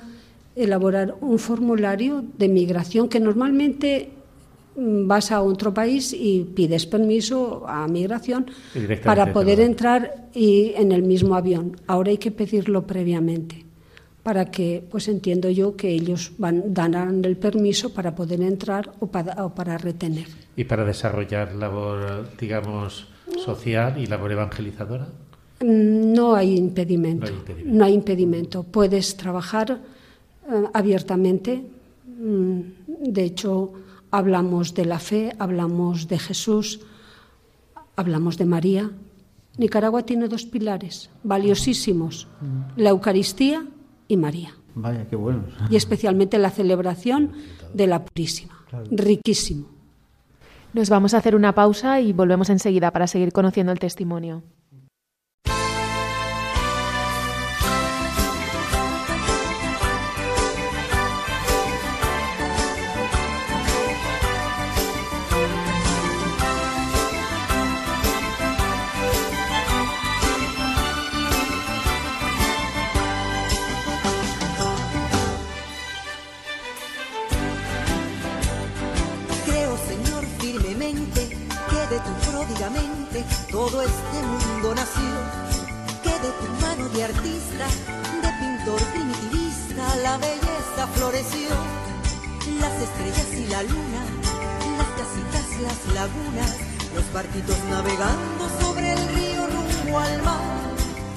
[0.58, 4.10] elaborar un formulario de migración que normalmente
[4.76, 8.48] mm, vas a otro país y pides permiso a migración
[9.04, 11.78] para poder entrar y en el mismo avión.
[11.88, 13.66] Ahora hay que pedirlo previamente
[14.24, 19.08] para que, pues entiendo yo que ellos van, darán el permiso para poder entrar o
[19.08, 20.28] para, o para retener.
[20.58, 25.08] ¿Y para desarrollar labor, digamos, social y labor evangelizadora?
[25.62, 27.32] Mm, no hay impedimento.
[27.64, 28.64] No hay impedimento.
[28.64, 29.80] Puedes trabajar
[30.74, 31.64] abiertamente.
[32.06, 32.60] Mm,
[33.12, 33.74] de hecho,
[34.12, 36.82] hablamos de la fe, hablamos de Jesús,
[37.96, 38.92] hablamos de María.
[39.58, 42.28] Nicaragua tiene dos pilares valiosísimos,
[42.76, 43.66] la Eucaristía
[44.08, 44.54] y María.
[44.76, 45.44] Vaya, qué bueno.
[45.72, 47.32] Y especialmente la celebración
[47.74, 48.54] de la Purísima.
[48.92, 49.66] Riquísimo.
[50.74, 54.44] Nos vamos a hacer una pausa y volvemos enseguida para seguir conociendo el testimonio.
[83.70, 85.12] Todo este mundo nació,
[86.02, 87.66] que de tu mano de artista,
[88.24, 91.50] de pintor primitivista, la belleza floreció.
[92.62, 94.02] Las estrellas y la luna,
[94.78, 96.56] las casitas, las lagunas,
[96.96, 100.42] los barquitos navegando sobre el río rumbo al mar,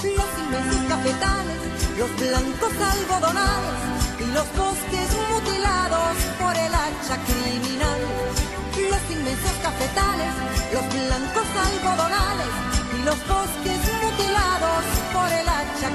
[0.03, 1.61] los inmensos cafetales,
[1.99, 3.79] los blancos algodonales
[4.19, 8.50] y los bosques mutilados por el hacha criminal
[8.89, 10.33] los inmensos cafetales,
[10.73, 12.53] los blancos algodonales
[12.97, 15.89] y los bosques mutilados por el hacha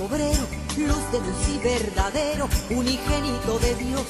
[0.00, 0.46] Obrero,
[0.78, 4.06] luz de luz y verdadero, unigénito de Dios,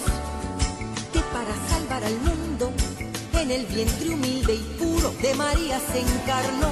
[1.12, 2.72] que para salvar al mundo,
[3.34, 6.70] en el vientre humilde y puro de María se encarnó.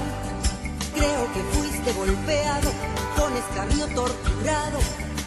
[0.94, 2.70] Creo que fuiste golpeado,
[3.16, 4.78] con escarnio torturado,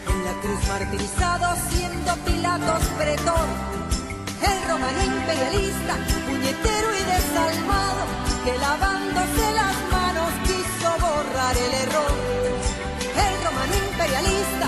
[0.07, 3.47] en la cruz martirizado, siendo Pilatos pretor.
[4.41, 8.03] El romano imperialista, puñetero y desalmado,
[8.45, 12.40] que lavándose las manos quiso borrar el error
[14.11, 14.60] imperialista,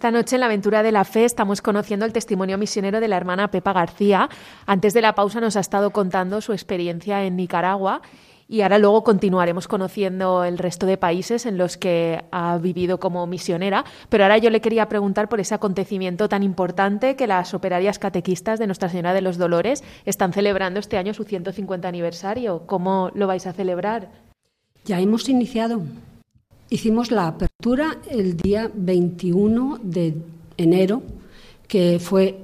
[0.00, 3.18] Esta noche en la aventura de la fe estamos conociendo el testimonio misionero de la
[3.18, 4.30] hermana Pepa García.
[4.64, 8.00] Antes de la pausa nos ha estado contando su experiencia en Nicaragua
[8.48, 13.26] y ahora luego continuaremos conociendo el resto de países en los que ha vivido como
[13.26, 13.84] misionera.
[14.08, 18.58] Pero ahora yo le quería preguntar por ese acontecimiento tan importante que las operarias catequistas
[18.58, 22.62] de Nuestra Señora de los Dolores están celebrando este año su 150 aniversario.
[22.64, 24.08] ¿Cómo lo vais a celebrar?
[24.86, 25.82] Ya hemos iniciado.
[26.70, 27.36] Hicimos la
[28.08, 30.14] el día 21 de
[30.56, 31.02] enero,
[31.68, 32.38] que fue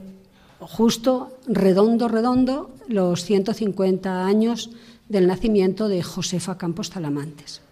[0.60, 4.70] justo redondo, redondo, los 150 años
[5.08, 7.62] del nacimiento de Josefa Campos Talamantes.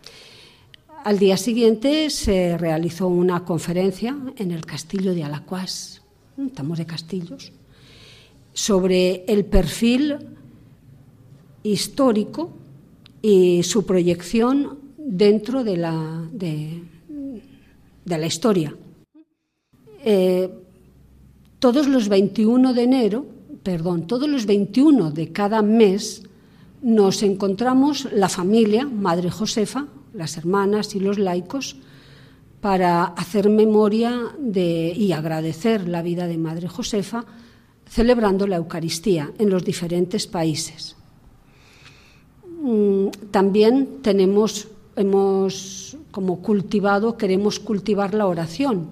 [1.04, 6.00] Al día siguiente se realizó una conferencia en el castillo de Alacuás,
[6.38, 7.52] estamos de castillos,
[8.54, 10.16] sobre el perfil
[11.62, 12.52] histórico
[13.20, 16.82] y su proyección dentro de la, de,
[18.06, 18.74] la historia.
[20.04, 20.50] Eh,
[21.58, 23.26] todos los 21 de enero,
[23.62, 26.22] perdón, todos los 21 de cada mes
[26.82, 31.76] nos encontramos la familia, Madre Josefa, las hermanas y los laicos,
[32.60, 37.24] para hacer memoria de, y agradecer la vida de Madre Josefa,
[37.86, 40.96] celebrando la Eucaristía en los diferentes países.
[42.62, 48.88] Mm, también tenemos, hemos como cultivado, queremos cultivar la oración.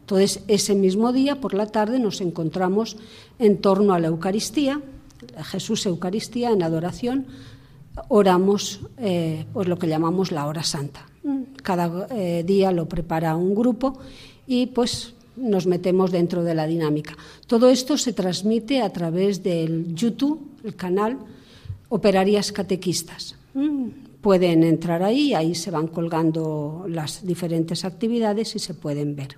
[0.00, 2.96] Entonces, ese mismo día, por la tarde, nos encontramos
[3.38, 4.82] en torno a la Eucaristía
[5.42, 7.26] Jesús Eucaristía en adoración,
[8.08, 11.06] oramos eh, pues lo que llamamos la hora santa.
[11.62, 13.98] Cada eh, día lo prepara un grupo
[14.46, 17.16] y pues nos metemos dentro de la dinámica.
[17.46, 21.18] Todo esto se transmite a través del YouTube, el canal
[21.88, 23.36] Operarias Catequistas.
[24.24, 29.36] Pueden entrar ahí, ahí se van colgando las diferentes actividades y se pueden ver.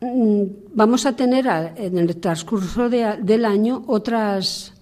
[0.00, 4.72] Mm, vamos a tener en el transcurso del año otras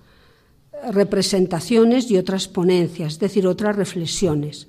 [0.93, 4.69] representaciones y otras ponencias, es decir, otras reflexiones.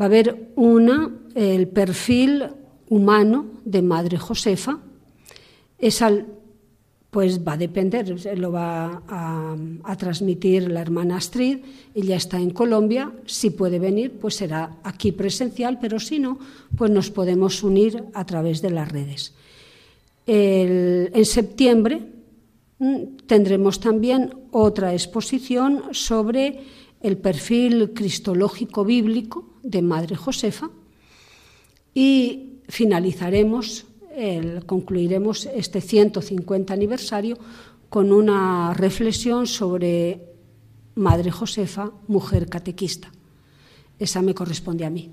[0.00, 2.46] Va a haber una, el perfil
[2.88, 4.78] humano de Madre Josefa,
[7.10, 11.58] pues va a depender, lo va a, a, transmitir la hermana Astrid,
[11.94, 16.38] ella está en Colombia, si puede venir, pues será aquí presencial, pero si no,
[16.76, 19.34] pues nos podemos unir a través de las redes.
[20.32, 22.06] En septiembre
[22.78, 26.60] mm, tendremos también otra exposición sobre
[27.00, 30.70] el perfil cristológico bíblico de Madre Josefa
[31.94, 33.86] y finalizaremos,
[34.66, 37.38] concluiremos este 150 aniversario
[37.88, 40.20] con una reflexión sobre
[40.94, 43.10] Madre Josefa, mujer catequista.
[43.98, 45.10] Esa me corresponde a mí.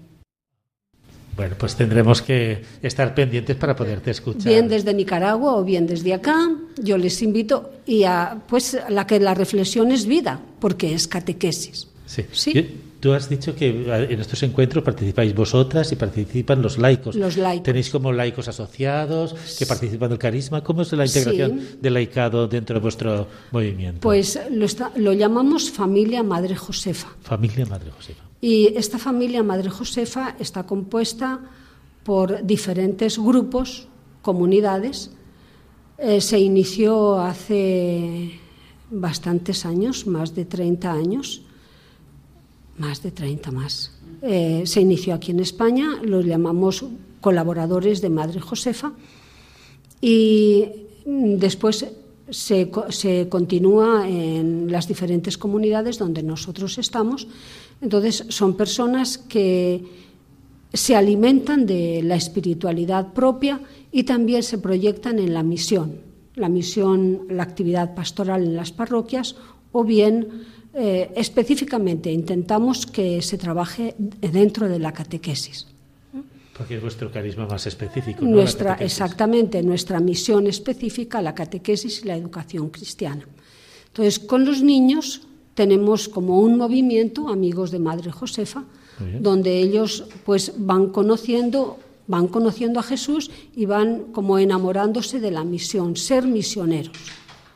[1.36, 4.52] Bueno, pues tendremos que estar pendientes para poderte escuchar.
[4.52, 9.20] Bien desde Nicaragua o bien desde acá, yo les invito y a pues la que
[9.20, 11.88] la reflexión es vida, porque es catequesis.
[12.08, 12.26] Sí.
[12.32, 12.82] ¿Sí?
[13.00, 17.16] Tú has dicho que en estos encuentros participáis vosotras y participan los laicos.
[17.16, 17.64] Los laicos.
[17.64, 20.64] Tenéis como laicos asociados que participan del carisma.
[20.64, 24.02] ¿Cómo es la integración del laicado dentro de vuestro movimiento?
[24.02, 27.10] Pues lo, lo llamamos familia Madre Josefa.
[27.22, 28.24] Familia Madre Josefa.
[28.42, 31.40] Y esta familia Madre Josefa está compuesta
[32.04, 33.88] por diferentes grupos,
[34.22, 35.12] comunidades.
[35.98, 38.40] Eh, se inició hace
[38.90, 41.42] bastantes años, más de 30 años,
[42.78, 43.92] más de 30 más.
[44.22, 46.86] Eh, se inició aquí en España, los llamamos
[47.22, 48.94] colaboradores de Madre Josefa.
[50.02, 50.66] Y
[51.06, 51.86] después
[52.30, 57.28] se, se, continúa en las diferentes comunidades donde nosotros estamos.
[57.82, 59.84] Entonces, son personas que
[60.74, 63.62] se alimentan de la espiritualidad propia
[63.92, 66.02] y también se proyectan en la misión,
[66.36, 69.36] la misión, la actividad pastoral en las parroquias
[69.72, 70.28] o bien
[70.80, 75.66] eh, específicamente intentamos que se trabaje dentro de la catequesis.
[76.56, 78.24] Porque es vuestro carisma más específico.
[78.24, 83.26] Nuestra, exactamente, nuestra misión específica, la catequesis y la educación cristiana.
[83.88, 85.22] Entonces, con los niños
[85.56, 88.64] tenemos como un movimiento, amigos de Madre Josefa,
[89.20, 95.44] donde ellos pues van conociendo, van conociendo a Jesús y van como enamorándose de la
[95.44, 96.98] misión, ser misioneros.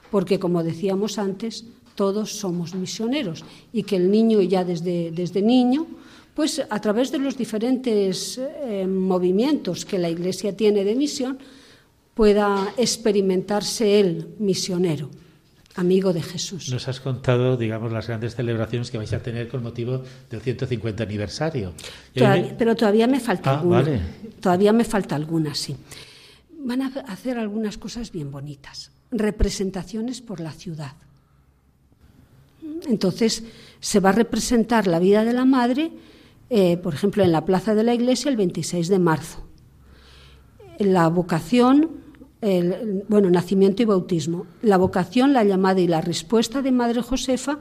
[0.09, 1.65] Porque como decíamos antes,
[2.01, 5.85] todos somos misioneros y que el niño ya desde, desde niño,
[6.33, 11.37] pues a través de los diferentes eh, movimientos que la Iglesia tiene de misión,
[12.15, 15.11] pueda experimentarse él misionero
[15.75, 16.69] amigo de Jesús.
[16.73, 21.03] Nos has contado, digamos, las grandes celebraciones que vais a tener con motivo del 150
[21.03, 21.73] aniversario.
[22.57, 24.01] pero todavía me falta ah, Vale.
[24.41, 25.77] todavía me falta algunas, sí.
[26.65, 28.89] Van a hacer algunas cosas bien bonitas.
[29.11, 30.93] Representaciones por la ciudad.
[32.87, 33.43] Entonces,
[33.79, 35.91] se va a representar la vida de la madre,
[36.49, 39.43] eh, por ejemplo, en la plaza de la iglesia el 26 de marzo.
[40.79, 41.89] La vocación,
[42.41, 44.45] el, bueno, nacimiento y bautismo.
[44.61, 47.59] La vocación, la llamada y la respuesta de Madre Josefa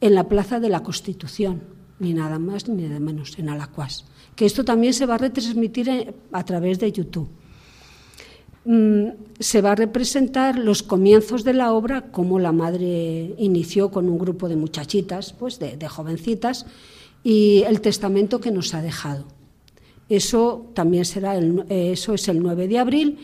[0.00, 1.62] en la plaza de la Constitución,
[1.98, 4.06] ni nada más ni nada menos, en Alacuás.
[4.34, 7.28] Que esto también se va a retransmitir eh, a través de YouTube.
[8.64, 9.08] Mm,
[9.38, 14.18] se va a representar los comienzos de la obra, como la madre inició con un
[14.18, 16.66] grupo de muchachitas, pues de, jovencitas,
[17.24, 19.24] y el testamento que nos ha dejado.
[20.10, 23.18] Eso también será, el, eso es el 9 de abril,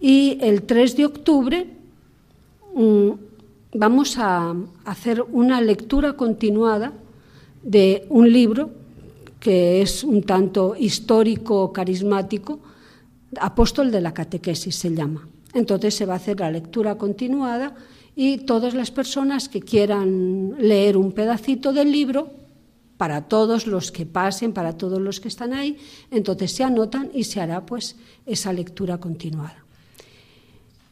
[0.00, 1.66] y el 3 de octubre
[2.74, 3.10] mm,
[3.74, 6.92] vamos a hacer una lectura continuada
[7.64, 8.70] de un libro
[9.40, 12.60] que es un tanto histórico, carismático,
[13.40, 15.28] apóstol de la catequesis se llama.
[15.54, 17.74] Entonces se va a hacer la lectura continuada
[18.14, 22.30] y todas las personas que quieran leer un pedacito del libro,
[22.98, 25.78] para todos los que pasen, para todos los que están ahí,
[26.10, 29.64] entonces se anotan y se hará pues esa lectura continuada.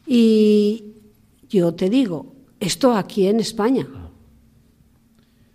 [0.07, 0.85] Y
[1.49, 3.85] yo te digo, esto aquí en España.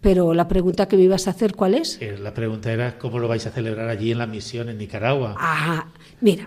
[0.03, 1.97] Pero la pregunta que me ibas a hacer, ¿cuál es?
[2.03, 5.37] Eh, la pregunta era cómo lo vais a celebrar allí en la misión en Nicaragua.
[5.39, 5.87] Ah,
[6.20, 6.45] mira,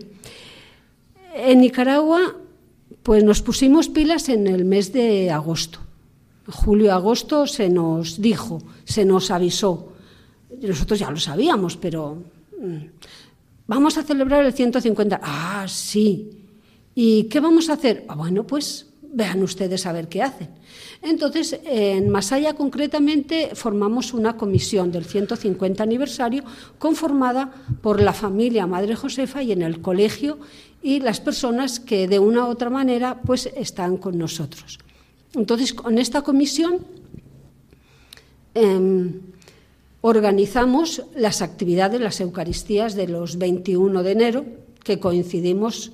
[1.35, 2.35] en Nicaragua,
[3.03, 5.79] pues nos pusimos pilas en el mes de agosto.
[6.47, 9.93] Julio-agosto se nos dijo, se nos avisó.
[10.61, 12.23] Nosotros ya lo sabíamos, pero
[12.59, 12.77] mm,
[13.67, 15.19] vamos a celebrar el 150.
[15.21, 16.31] Ah, sí.
[16.93, 18.05] ¿Y qué vamos a hacer?
[18.07, 20.49] Ah, bueno, pues vean ustedes a ver qué hacen.
[21.01, 26.43] Entonces, en Masaya concretamente formamos una comisión del 150 aniversario
[26.77, 27.51] conformada
[27.81, 30.37] por la familia Madre Josefa y en el colegio
[30.83, 34.79] y las personas que de una u otra manera pues están con nosotros.
[35.33, 36.85] Entonces, con esta comisión
[38.53, 39.21] em,
[40.01, 44.45] organizamos las actividades, las Eucaristías de los 21 de enero,
[44.83, 45.93] que coincidimos,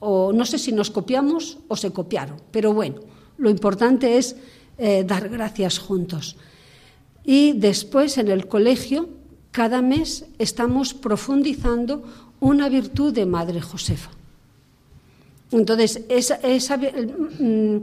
[0.00, 3.00] o no sé si nos copiamos o se copiaron, pero bueno,
[3.36, 4.36] lo importante es
[4.78, 6.36] eh, dar gracias juntos.
[7.24, 9.08] Y después en el colegio,
[9.50, 12.04] cada mes estamos profundizando
[12.40, 14.10] una virtud de Madre Josefa.
[15.50, 16.00] Entonces,
[17.40, 17.76] mm,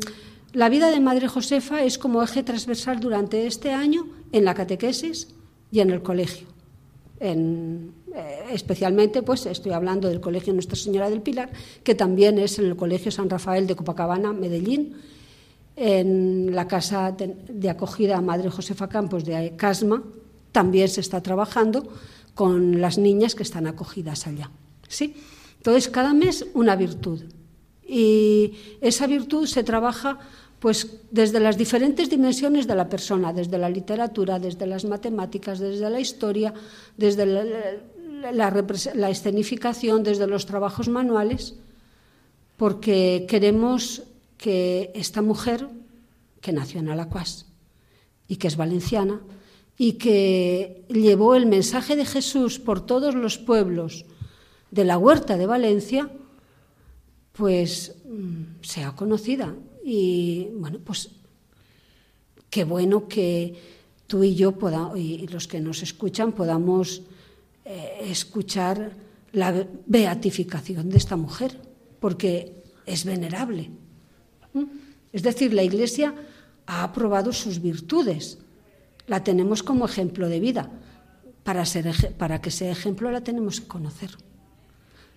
[0.54, 5.28] la vida de Madre Josefa es como eje transversal durante este año en la catequesis
[5.72, 6.48] y en el colegio.
[8.52, 11.52] Especialmente, pues estoy hablando del Colegio Nuestra Señora del Pilar,
[11.84, 14.96] que también es en el Colegio San Rafael de Copacabana, Medellín,
[15.76, 20.04] en la Casa de, de Acogida Madre Josefa Campos de Casma,
[20.52, 21.84] también se está trabajando
[22.34, 24.50] con las niñas que están acogidas allá.
[24.88, 25.16] ¿sí?
[25.58, 27.24] Entonces, cada mes una virtud.
[27.88, 30.20] Y esa virtud se trabaja
[30.60, 35.90] pues desde las diferentes dimensiones de la persona, desde la literatura, desde las matemáticas, desde
[35.90, 36.54] la historia,
[36.98, 37.44] desde la,
[39.10, 41.56] escenificación, desde los trabajos manuales,
[42.58, 44.04] porque queremos
[44.38, 45.68] que esta mujer,
[46.42, 47.46] que nació en Alacuás
[48.28, 49.22] y que es valenciana,
[49.78, 54.06] y que llevó el mensaje de Jesús por todos los pueblos
[54.72, 56.10] de la huerta de Valencia,
[57.34, 59.54] pues mm, sea conocida.
[59.84, 61.10] Y bueno, pues
[62.50, 63.54] qué bueno que
[64.08, 64.56] tú y yo
[64.96, 67.02] y los que nos escuchan podamos
[67.66, 68.92] eh, escuchar
[69.32, 71.60] la beatificación de esta mujer,
[72.00, 73.72] porque es venerable.
[75.12, 76.14] Es decir, la Iglesia
[76.66, 78.38] ha aprobado sus virtudes
[79.08, 80.70] la tenemos como ejemplo de vida.
[81.44, 84.10] Para, ser, para que sea ejemplo la tenemos que conocer.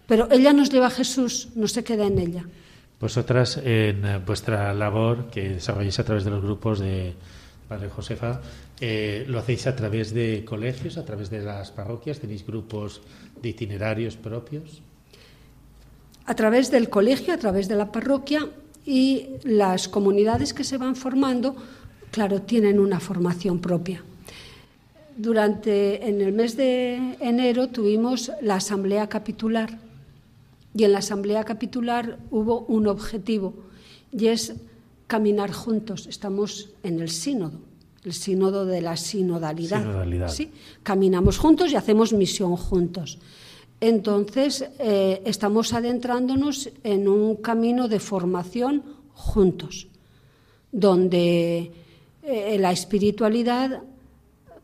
[0.07, 2.45] Pero ella nos lleva a Jesús, no se queda en ella.
[3.01, 7.15] Vosotras, en eh, vuestra labor que desarrolláis a través de los grupos de
[7.69, 8.41] Padre Josefa,
[8.81, 12.19] eh, ¿lo hacéis a través de colegios, a través de las parroquias?
[12.19, 13.03] ¿Tenéis grupos
[13.43, 14.81] de itinerarios propios?
[16.25, 18.49] A través del colegio, a través de la parroquia
[18.87, 21.57] y las comunidades que se van formando
[22.11, 24.03] claro, tienen una formación propia.
[25.17, 29.79] Durante en el mes de enero tuvimos la asamblea capitular
[30.75, 33.55] y en la asamblea capitular hubo un objetivo
[34.13, 34.55] y es
[35.09, 36.07] caminar juntos.
[36.07, 37.59] Estamos en el sínodo,
[38.05, 40.29] el sínodo de la sinodalidad.
[40.29, 40.53] ¿sí?
[40.85, 43.19] Caminamos juntos y hacemos misión juntos.
[43.81, 48.83] Entonces, eh, estamos adentrándonos en un camino de formación
[49.15, 49.89] juntos,
[50.71, 51.73] donde
[52.23, 53.83] eh, la espiritualidad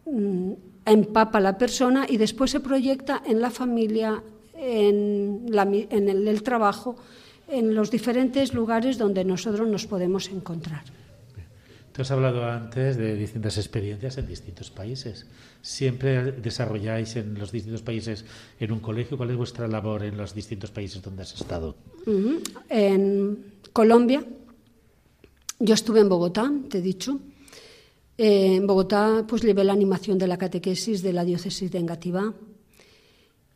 [0.05, 0.53] mm,
[0.84, 4.22] empapa a la persona y después se proyecta en la familia,
[4.57, 6.97] en, el trabajo
[7.49, 10.84] en los diferentes lugares donde nosotros nos podemos encontrar.
[11.95, 15.26] Te has hablado antes de distintas experiencias en distintos países.
[15.62, 18.24] ¿Siempre desarrolláis en los distintos países
[18.59, 19.16] en un colegio?
[19.16, 21.76] ¿Cuál es vuestra labor en los distintos países donde has estado?
[22.68, 24.26] En Colombia,
[25.61, 27.20] yo estuve en Bogotá, te he dicho.
[28.18, 32.34] Eh, en Bogotá, pues llevé la animación de la catequesis de la diócesis de Engativá.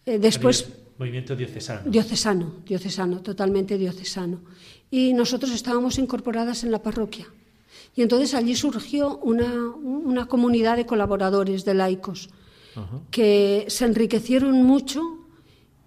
[0.07, 0.69] Eh, después.
[0.99, 1.91] Movimiento diocesano.
[1.91, 4.41] Diocesano, diocesano, totalmente diocesano.
[4.91, 7.27] Y nosotros estábamos incorporadas en la parroquia.
[7.95, 12.31] Y entonces allí surgió una, comunidad de colaboradores, de laicos,
[13.11, 15.03] que se enriquecieron mucho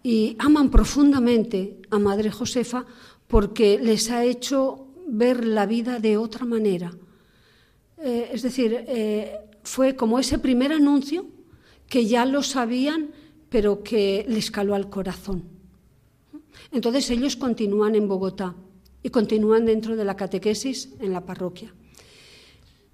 [0.03, 2.85] y aman profundamente a Madre Josefa
[3.27, 6.91] porque les ha hecho ver la vida de otra manera.
[7.97, 11.27] Eh, es decir, eh, fue como ese primer anuncio
[11.87, 13.11] que ya lo sabían,
[13.51, 15.43] pero que les caló al corazón.
[16.71, 18.55] Entonces ellos continúan en Bogotá
[19.03, 21.73] y continúan dentro de la catequesis en la parroquia.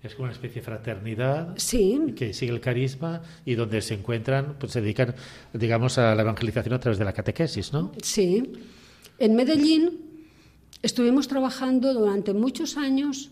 [0.02, 2.14] Es como una especie de fraternidad sí.
[2.16, 5.14] que sigue el carisma y donde se encuentran, pues se dedican,
[5.54, 7.92] digamos, a la evangelización a través de la catequesis, ¿no?
[8.02, 8.54] Sí.
[9.20, 10.00] En Medellín
[10.82, 13.32] estuvimos trabajando durante muchos años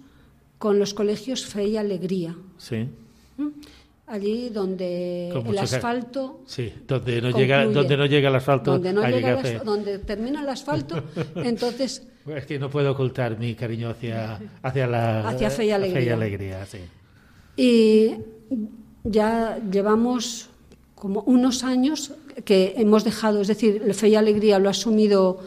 [0.60, 2.36] con los colegios Fe y Alegría.
[2.58, 2.88] Sí.
[4.08, 9.08] Allí donde el asfalto sí donde no llega donde no llega el asfalto donde, no
[9.08, 11.02] llega donde termina el asfalto
[11.36, 16.02] entonces es que no puedo ocultar mi cariño hacia hacia la hacia fe y alegría,
[16.02, 16.66] fe y, alegría.
[16.68, 16.78] Sí.
[17.58, 18.16] y
[19.04, 20.50] ya llevamos
[20.94, 25.40] como unos años que hemos dejado es decir fe y alegría lo ha asumido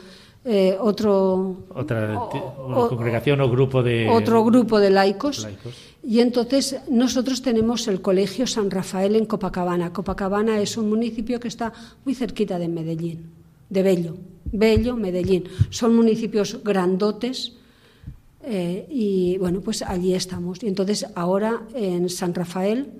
[0.44, 2.12] eh, otro otra
[2.88, 5.46] congregación o grupo de otro grupo de laicos
[6.08, 9.92] y entonces nosotros tenemos el Colegio San Rafael en Copacabana.
[9.92, 11.70] Copacabana es un municipio que está
[12.06, 13.26] muy cerquita de Medellín,
[13.68, 14.16] de Bello.
[14.50, 15.44] Bello, Medellín.
[15.68, 17.52] Son municipios grandotes
[18.42, 20.62] eh, y bueno, pues allí estamos.
[20.62, 22.90] Y entonces ahora en San Rafael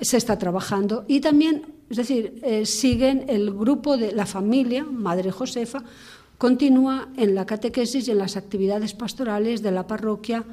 [0.00, 5.30] se está trabajando y también, es decir, eh, siguen el grupo de la familia, Madre
[5.30, 5.84] Josefa,
[6.38, 10.44] continúa en la catequesis y en las actividades pastorales de la parroquia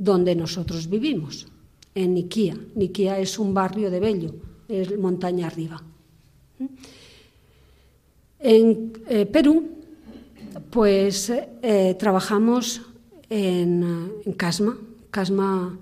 [0.00, 1.46] donde nosotros vivimos,
[1.94, 2.56] en Niquía.
[2.74, 4.34] Niquía es un barrio de Bello,
[4.66, 5.82] es montaña arriba.
[8.38, 9.68] En eh, Perú,
[10.70, 12.80] pues eh, trabajamos
[13.28, 14.78] en, Casma.
[15.10, 15.78] Casma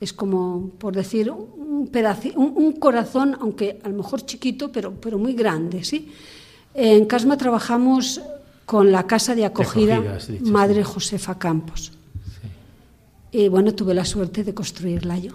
[0.00, 1.90] es como, por decir, un,
[2.34, 5.84] un, corazón, aunque a lo mejor chiquito, pero, pero muy grande.
[5.84, 6.10] ¿sí?
[6.72, 8.22] En Casma trabajamos
[8.64, 11.92] con la casa de acogida Madre Josefa Campos.
[13.32, 15.32] Y bueno, tuve la suerte de construirla yo.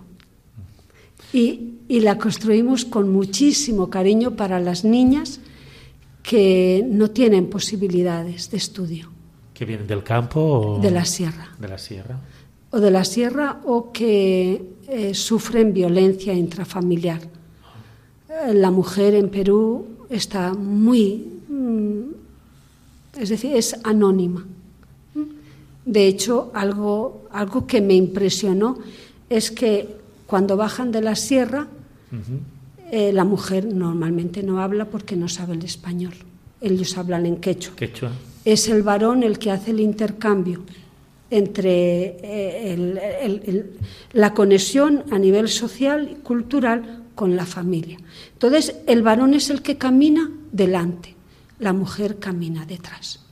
[1.34, 5.40] Y, la construimos con muchísimo cariño para las niñas
[6.24, 9.12] que no tienen posibilidades de estudio.
[9.54, 10.40] ¿Que vienen del campo?
[10.40, 11.56] O de la sierra.
[11.60, 12.20] De la sierra.
[12.72, 17.22] O de la sierra o que eh, sufren violencia intrafamiliar.
[17.22, 24.46] Eh, la mujer en Perú está muy, mm, es decir, es anónima.
[25.86, 28.78] De hecho, algo, algo que me impresionó
[29.30, 31.68] es que cuando bajan de la sierra,
[32.92, 36.14] eh, la mujer normalmente no habla porque no sabe el español.
[36.62, 37.76] Ellos hablan en quechua.
[37.76, 38.12] quechua.
[38.44, 40.64] Es el varón el que hace el intercambio
[41.30, 43.66] entre eh,
[44.14, 47.98] la conexión a nivel social y cultural con la familia.
[48.34, 51.16] Entonces, el varón es el que camina delante,
[51.60, 53.25] la mujer camina detrás.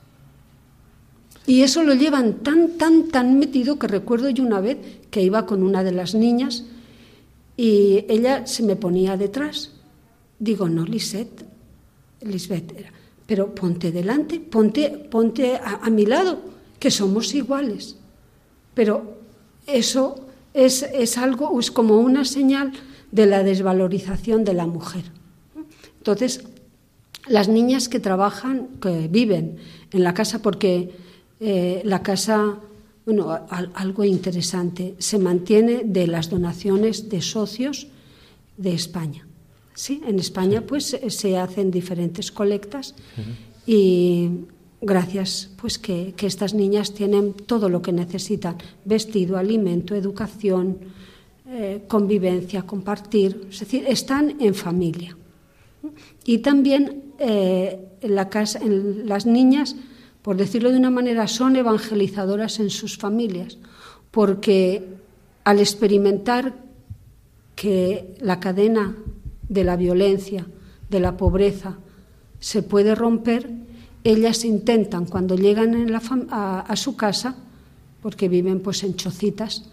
[1.46, 4.78] Y eso lo llevan tan, tan, tan metido que recuerdo yo una vez
[5.10, 6.64] que iba con una de las niñas
[7.56, 9.72] y ella se me ponía detrás.
[10.38, 11.44] Digo, no, Lisette,
[12.22, 12.72] Lisbeth,
[13.26, 16.40] pero ponte delante, ponte, ponte a, mi lado,
[16.78, 17.96] que somos iguales.
[18.74, 19.18] Pero
[19.66, 22.72] eso es, es algo, es como una señal
[23.12, 25.04] de la desvalorización de la mujer.
[25.98, 26.44] Entonces,
[27.28, 29.56] las niñas que trabajan, que viven
[29.92, 30.90] en la casa, porque
[31.40, 32.58] eh, la casa,
[33.04, 33.30] bueno,
[33.74, 37.88] algo interesante, se mantiene de las donaciones de socios
[38.56, 39.26] de España.
[39.74, 42.94] Sí, en España pues se hacen diferentes colectas
[43.66, 44.30] y
[44.80, 50.78] gracias pues que, estas niñas tienen todo lo que necesitan, vestido, alimento, educación,
[51.48, 55.16] eh, convivencia, compartir, es decir, están en familia.
[56.24, 59.76] Y también eh, en la casa, en las niñas
[60.24, 63.58] por decirlo de una manera, son evangelizadoras en sus familias,
[64.10, 64.82] porque
[65.44, 66.54] al experimentar
[67.54, 68.96] que la cadena
[69.46, 70.46] de la violencia,
[70.88, 71.76] de la pobreza,
[72.40, 73.50] se puede romper,
[74.02, 75.94] ellas intentan cuando llegan
[76.30, 77.36] a, su casa,
[78.00, 79.68] porque viven pues en chocitas,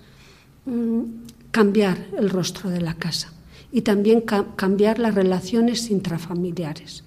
[0.65, 1.01] mm,
[1.51, 3.31] cambiar el rostro de la casa
[3.71, 4.19] y también
[4.57, 7.05] cambiar las relaciones intrafamiliares.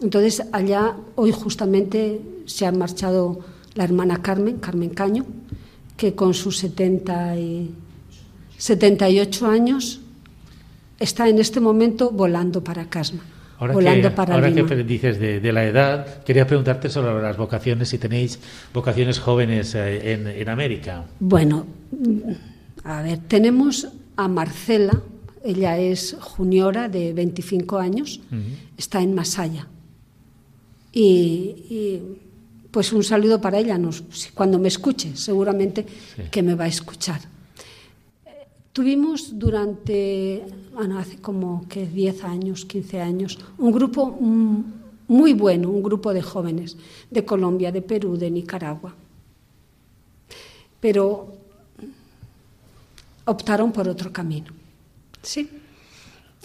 [0.00, 3.40] Entonces, allá hoy justamente se ha marchado
[3.74, 5.24] la hermana Carmen, Carmen Caño,
[5.96, 7.74] que con sus 70 y
[8.58, 10.00] 78 años
[10.98, 13.20] está en este momento volando para Casma.
[13.58, 17.88] Ahora, volando que, para ahora que dices de, la edad, quería preguntarte sobre las vocaciones,
[17.88, 18.40] si tenéis
[18.72, 21.04] vocaciones jóvenes eh, en, América.
[21.20, 21.66] Bueno,
[22.82, 25.00] a ver, tenemos a Marcela,
[25.44, 28.20] ella es juniora de 25 años,
[28.76, 29.68] está en Masaya.
[30.94, 32.00] Y,
[32.70, 33.78] pues un saludo para ella,
[34.32, 35.84] cuando me escuche, seguramente
[36.30, 37.20] que me va a escuchar.
[38.72, 44.06] Tuvimos durante, bueno, hace como que 10 años, 15 años, un grupo
[45.06, 46.76] muy bueno, un grupo de jóvenes
[47.10, 48.94] de Colombia, de Perú, de Nicaragua.
[50.80, 51.32] Pero
[53.24, 54.52] optaron por otro camino.
[55.22, 55.48] Sí.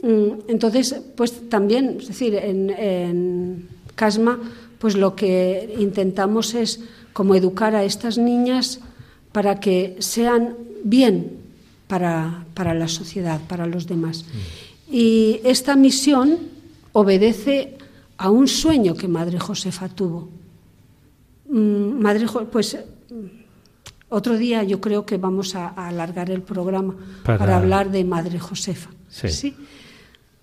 [0.03, 4.39] Mm, entonces, pues también, es decir, en, en Casma,
[4.79, 6.79] pues lo que intentamos es
[7.11, 8.79] como educar a estas niñas
[9.33, 11.35] para que sean bien
[11.87, 14.23] para, para la sociedad, para los demás.
[14.89, 16.39] Y esta misión
[16.93, 17.75] obedece
[18.15, 20.29] a un sueño que Madre Josefa tuvo.
[21.49, 22.77] Mm, Madre, pues
[24.07, 26.95] otro día yo creo que vamos a, alargar el programa
[27.25, 28.91] para, hablar de Madre Josefa.
[29.09, 29.53] Sí.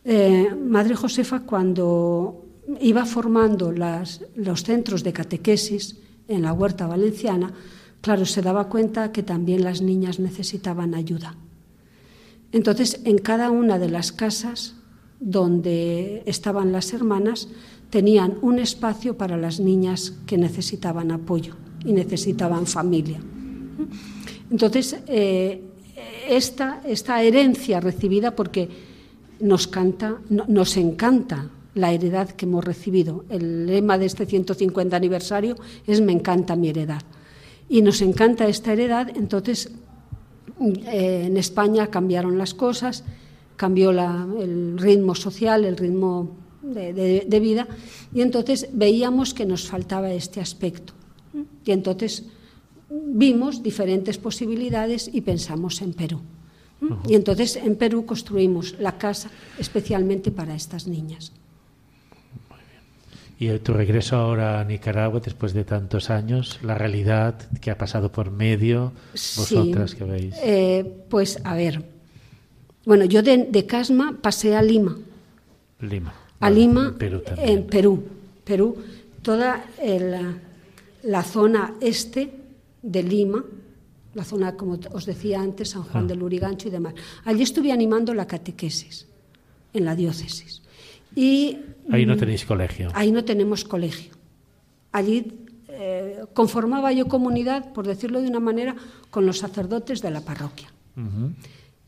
[0.04, 2.45] Eh, Madre Josefa cuando
[2.80, 5.96] iba formando los centros de catequesis
[6.28, 7.52] en la huerta valenciana,
[8.00, 11.36] claro, se daba cuenta que también las niñas necesitaban ayuda.
[12.52, 14.74] Entonces, en cada una de las casas
[15.20, 17.48] donde estaban las hermanas,
[17.90, 21.54] tenían un espacio para las niñas que necesitaban apoyo
[21.84, 23.20] y necesitaban familia.
[24.50, 25.62] Entonces, eh,
[26.28, 28.68] esta, esta, herencia recibida, porque
[29.40, 33.24] nos, canta, nos encanta la heredad que hemos recibido.
[33.28, 35.54] El lema de este 150 aniversario
[35.86, 37.02] es Me encanta mi heredad
[37.68, 39.70] y nos encanta esta heredad, entonces
[40.60, 43.04] eh, en España cambiaron las cosas,
[43.56, 46.30] cambió el ritmo social, el ritmo
[46.62, 47.66] de, vida,
[48.12, 50.92] y entonces veíamos que nos faltaba este aspecto.
[51.64, 52.24] Y entonces
[52.88, 56.20] vimos diferentes posibilidades y pensamos en Perú.
[57.08, 61.32] Y entonces en Perú construimos la casa especialmente para estas niñas.
[63.38, 68.10] Y tu regreso ahora a Nicaragua después de tantos años, la realidad que ha pasado
[68.10, 70.34] por medio, vosotras que veis.
[70.42, 71.84] Eh, pues a ver,
[72.86, 74.96] bueno, yo de, Casma pasé a Lima.
[75.80, 76.14] Lima.
[76.40, 78.04] A Lima, en Perú, en Perú.
[78.44, 78.76] Perú,
[79.22, 79.64] toda
[81.02, 82.32] la zona este
[82.80, 83.44] de Lima,
[84.14, 86.06] la zona, como os decía antes, San Juan ah.
[86.06, 86.94] del Urigancho y demás.
[87.24, 89.06] Allí estuve animando la catequesis
[89.74, 90.62] en la diócesis.
[91.16, 91.58] Y,
[91.90, 92.90] ahí no tenéis colegio.
[92.94, 94.12] Ahí no tenemos colegio.
[94.92, 95.32] Allí
[95.68, 98.76] eh, conformaba yo comunidad, por decirlo de una manera,
[99.10, 100.70] con los sacerdotes de la parroquia.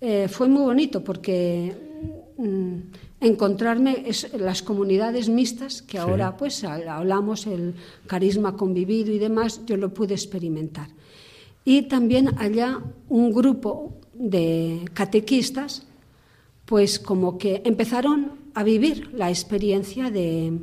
[0.00, 1.74] Eh, fue muy bonito porque
[2.38, 2.76] mm,
[3.20, 4.04] encontrarme
[4.38, 7.74] las comunidades mixtas, que ahora pues hablamos el
[8.06, 10.88] carisma convivido y demás, yo lo pude experimentar.
[11.64, 15.86] Y también allá un grupo de catequistas,
[16.64, 20.58] pues como que empezaron a vivir la experiencia de,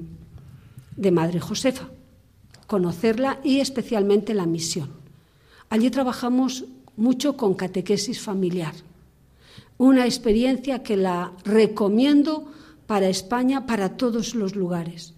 [1.13, 1.87] Madre Josefa,
[2.67, 4.89] conocerla y especialmente la misión.
[5.69, 6.65] Allí trabajamos
[6.97, 8.73] mucho con catequesis familiar,
[9.77, 12.51] una experiencia que la recomiendo
[12.85, 15.13] para España, para todos los lugares,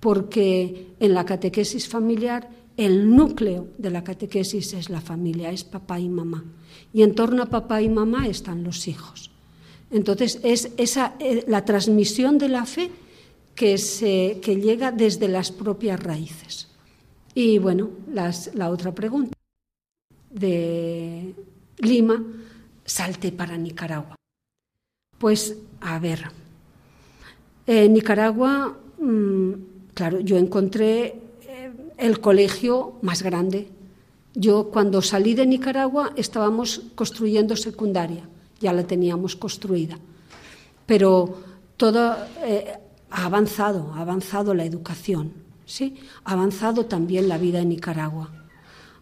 [0.00, 2.48] porque en la catequesis familiar
[2.78, 6.42] el núcleo de la catequesis es la familia, es papá y mamá,
[6.90, 9.33] y en torno a papá y mamá están los hijos.
[9.90, 12.90] Entonces, es esa, eh, la transmisión de la fe
[13.54, 16.68] que, se, que llega desde las propias raíces.
[17.34, 19.34] Y bueno, la otra pregunta.
[20.30, 21.34] De
[21.78, 22.22] Lima,
[22.84, 24.16] salte para Nicaragua.
[25.18, 26.24] Pues, a ver,
[27.66, 29.52] en Nicaragua, mm,
[29.94, 33.68] claro, yo encontré eh, el colegio más grande.
[34.34, 38.28] Yo cuando salí de Nicaragua estábamos construyendo secundaria
[38.60, 39.98] ya la teníamos construida.
[40.86, 41.42] Pero
[41.76, 42.72] todo eh,
[43.10, 45.32] ha avanzado, ha avanzado la educación,
[45.66, 45.96] ¿sí?
[46.24, 48.30] ha avanzado también la vida en Nicaragua.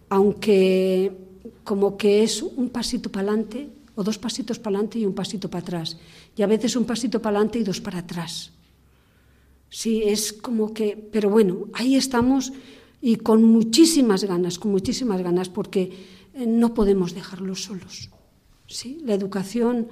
[0.08, 1.16] Aunque
[1.64, 5.50] como que es un pasito para adelante, o dos pasitos para adelante y un pasito
[5.50, 5.96] para atrás.
[6.36, 8.52] Y a veces un pasito para adelante y dos para atrás.
[9.68, 12.52] Sí, es como que, pero bueno, ahí estamos
[13.00, 15.82] y con muchísimas ganas, con muchísimas ganas, porque
[16.34, 18.10] eh, no podemos dejarlos solos.
[18.74, 18.98] ¿Sí?
[19.04, 19.88] La educación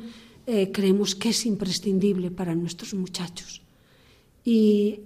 [0.47, 3.63] eh, creemos que es imprescindible para nuestros muchachos.
[4.45, 5.01] Y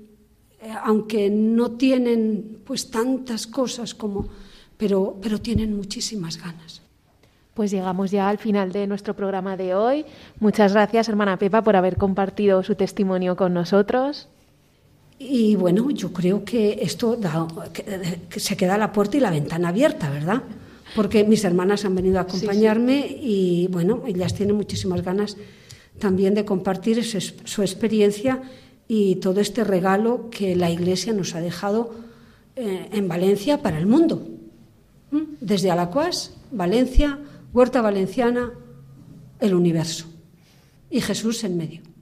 [0.60, 4.28] eh, aunque no tienen pues tantas cosas como,
[4.76, 6.80] pero, pero tienen muchísimas ganas.
[7.52, 10.04] Pues llegamos ya al final de nuestro programa de hoy.
[10.40, 14.28] Muchas gracias, hermana Pepa, por haber compartido su testimonio con nosotros.
[15.18, 17.16] Y bueno, yo creo que esto
[18.36, 20.42] se queda la puerta y la ventana abierta, ¿verdad?
[20.95, 25.36] Porque mis hermanas han venido a acompañarme y bueno, ellas tienen muchísimas ganas
[25.99, 28.42] también de compartir su, experiencia
[28.86, 31.95] y todo este regalo que la Iglesia nos ha dejado
[32.57, 34.26] eh, en Valencia para el mundo.
[35.11, 35.22] ¿Mm?
[35.40, 37.18] Desde Alacuas, Valencia,
[37.53, 38.53] Huerta Valenciana,
[39.40, 40.07] el universo.
[40.90, 41.93] Y Jesús en medio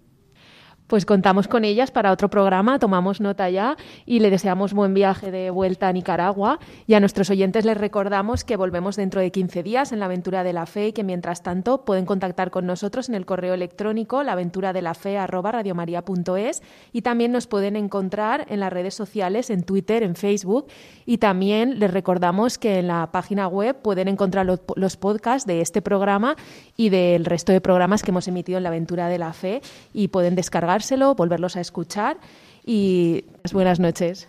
[0.86, 5.30] pues contamos con ellas para otro programa, tomamos nota ya y le deseamos buen viaje
[5.30, 6.58] de vuelta a Nicaragua.
[6.86, 10.42] Y a nuestros oyentes les recordamos que volvemos dentro de 15 días en la aventura
[10.44, 14.22] de la fe y que mientras tanto pueden contactar con nosotros en el correo electrónico
[14.22, 16.62] laventuradelafe@radiomaria.es
[16.92, 20.66] y también nos pueden encontrar en las redes sociales, en Twitter, en Facebook
[21.06, 25.62] y también les recordamos que en la página web pueden encontrar los, los podcasts de
[25.62, 26.36] este programa
[26.76, 29.62] y del resto de programas que hemos emitido en la aventura de la fe
[29.94, 30.81] y pueden descargar
[31.14, 32.18] volverlos a escuchar
[32.64, 34.28] y buenas noches.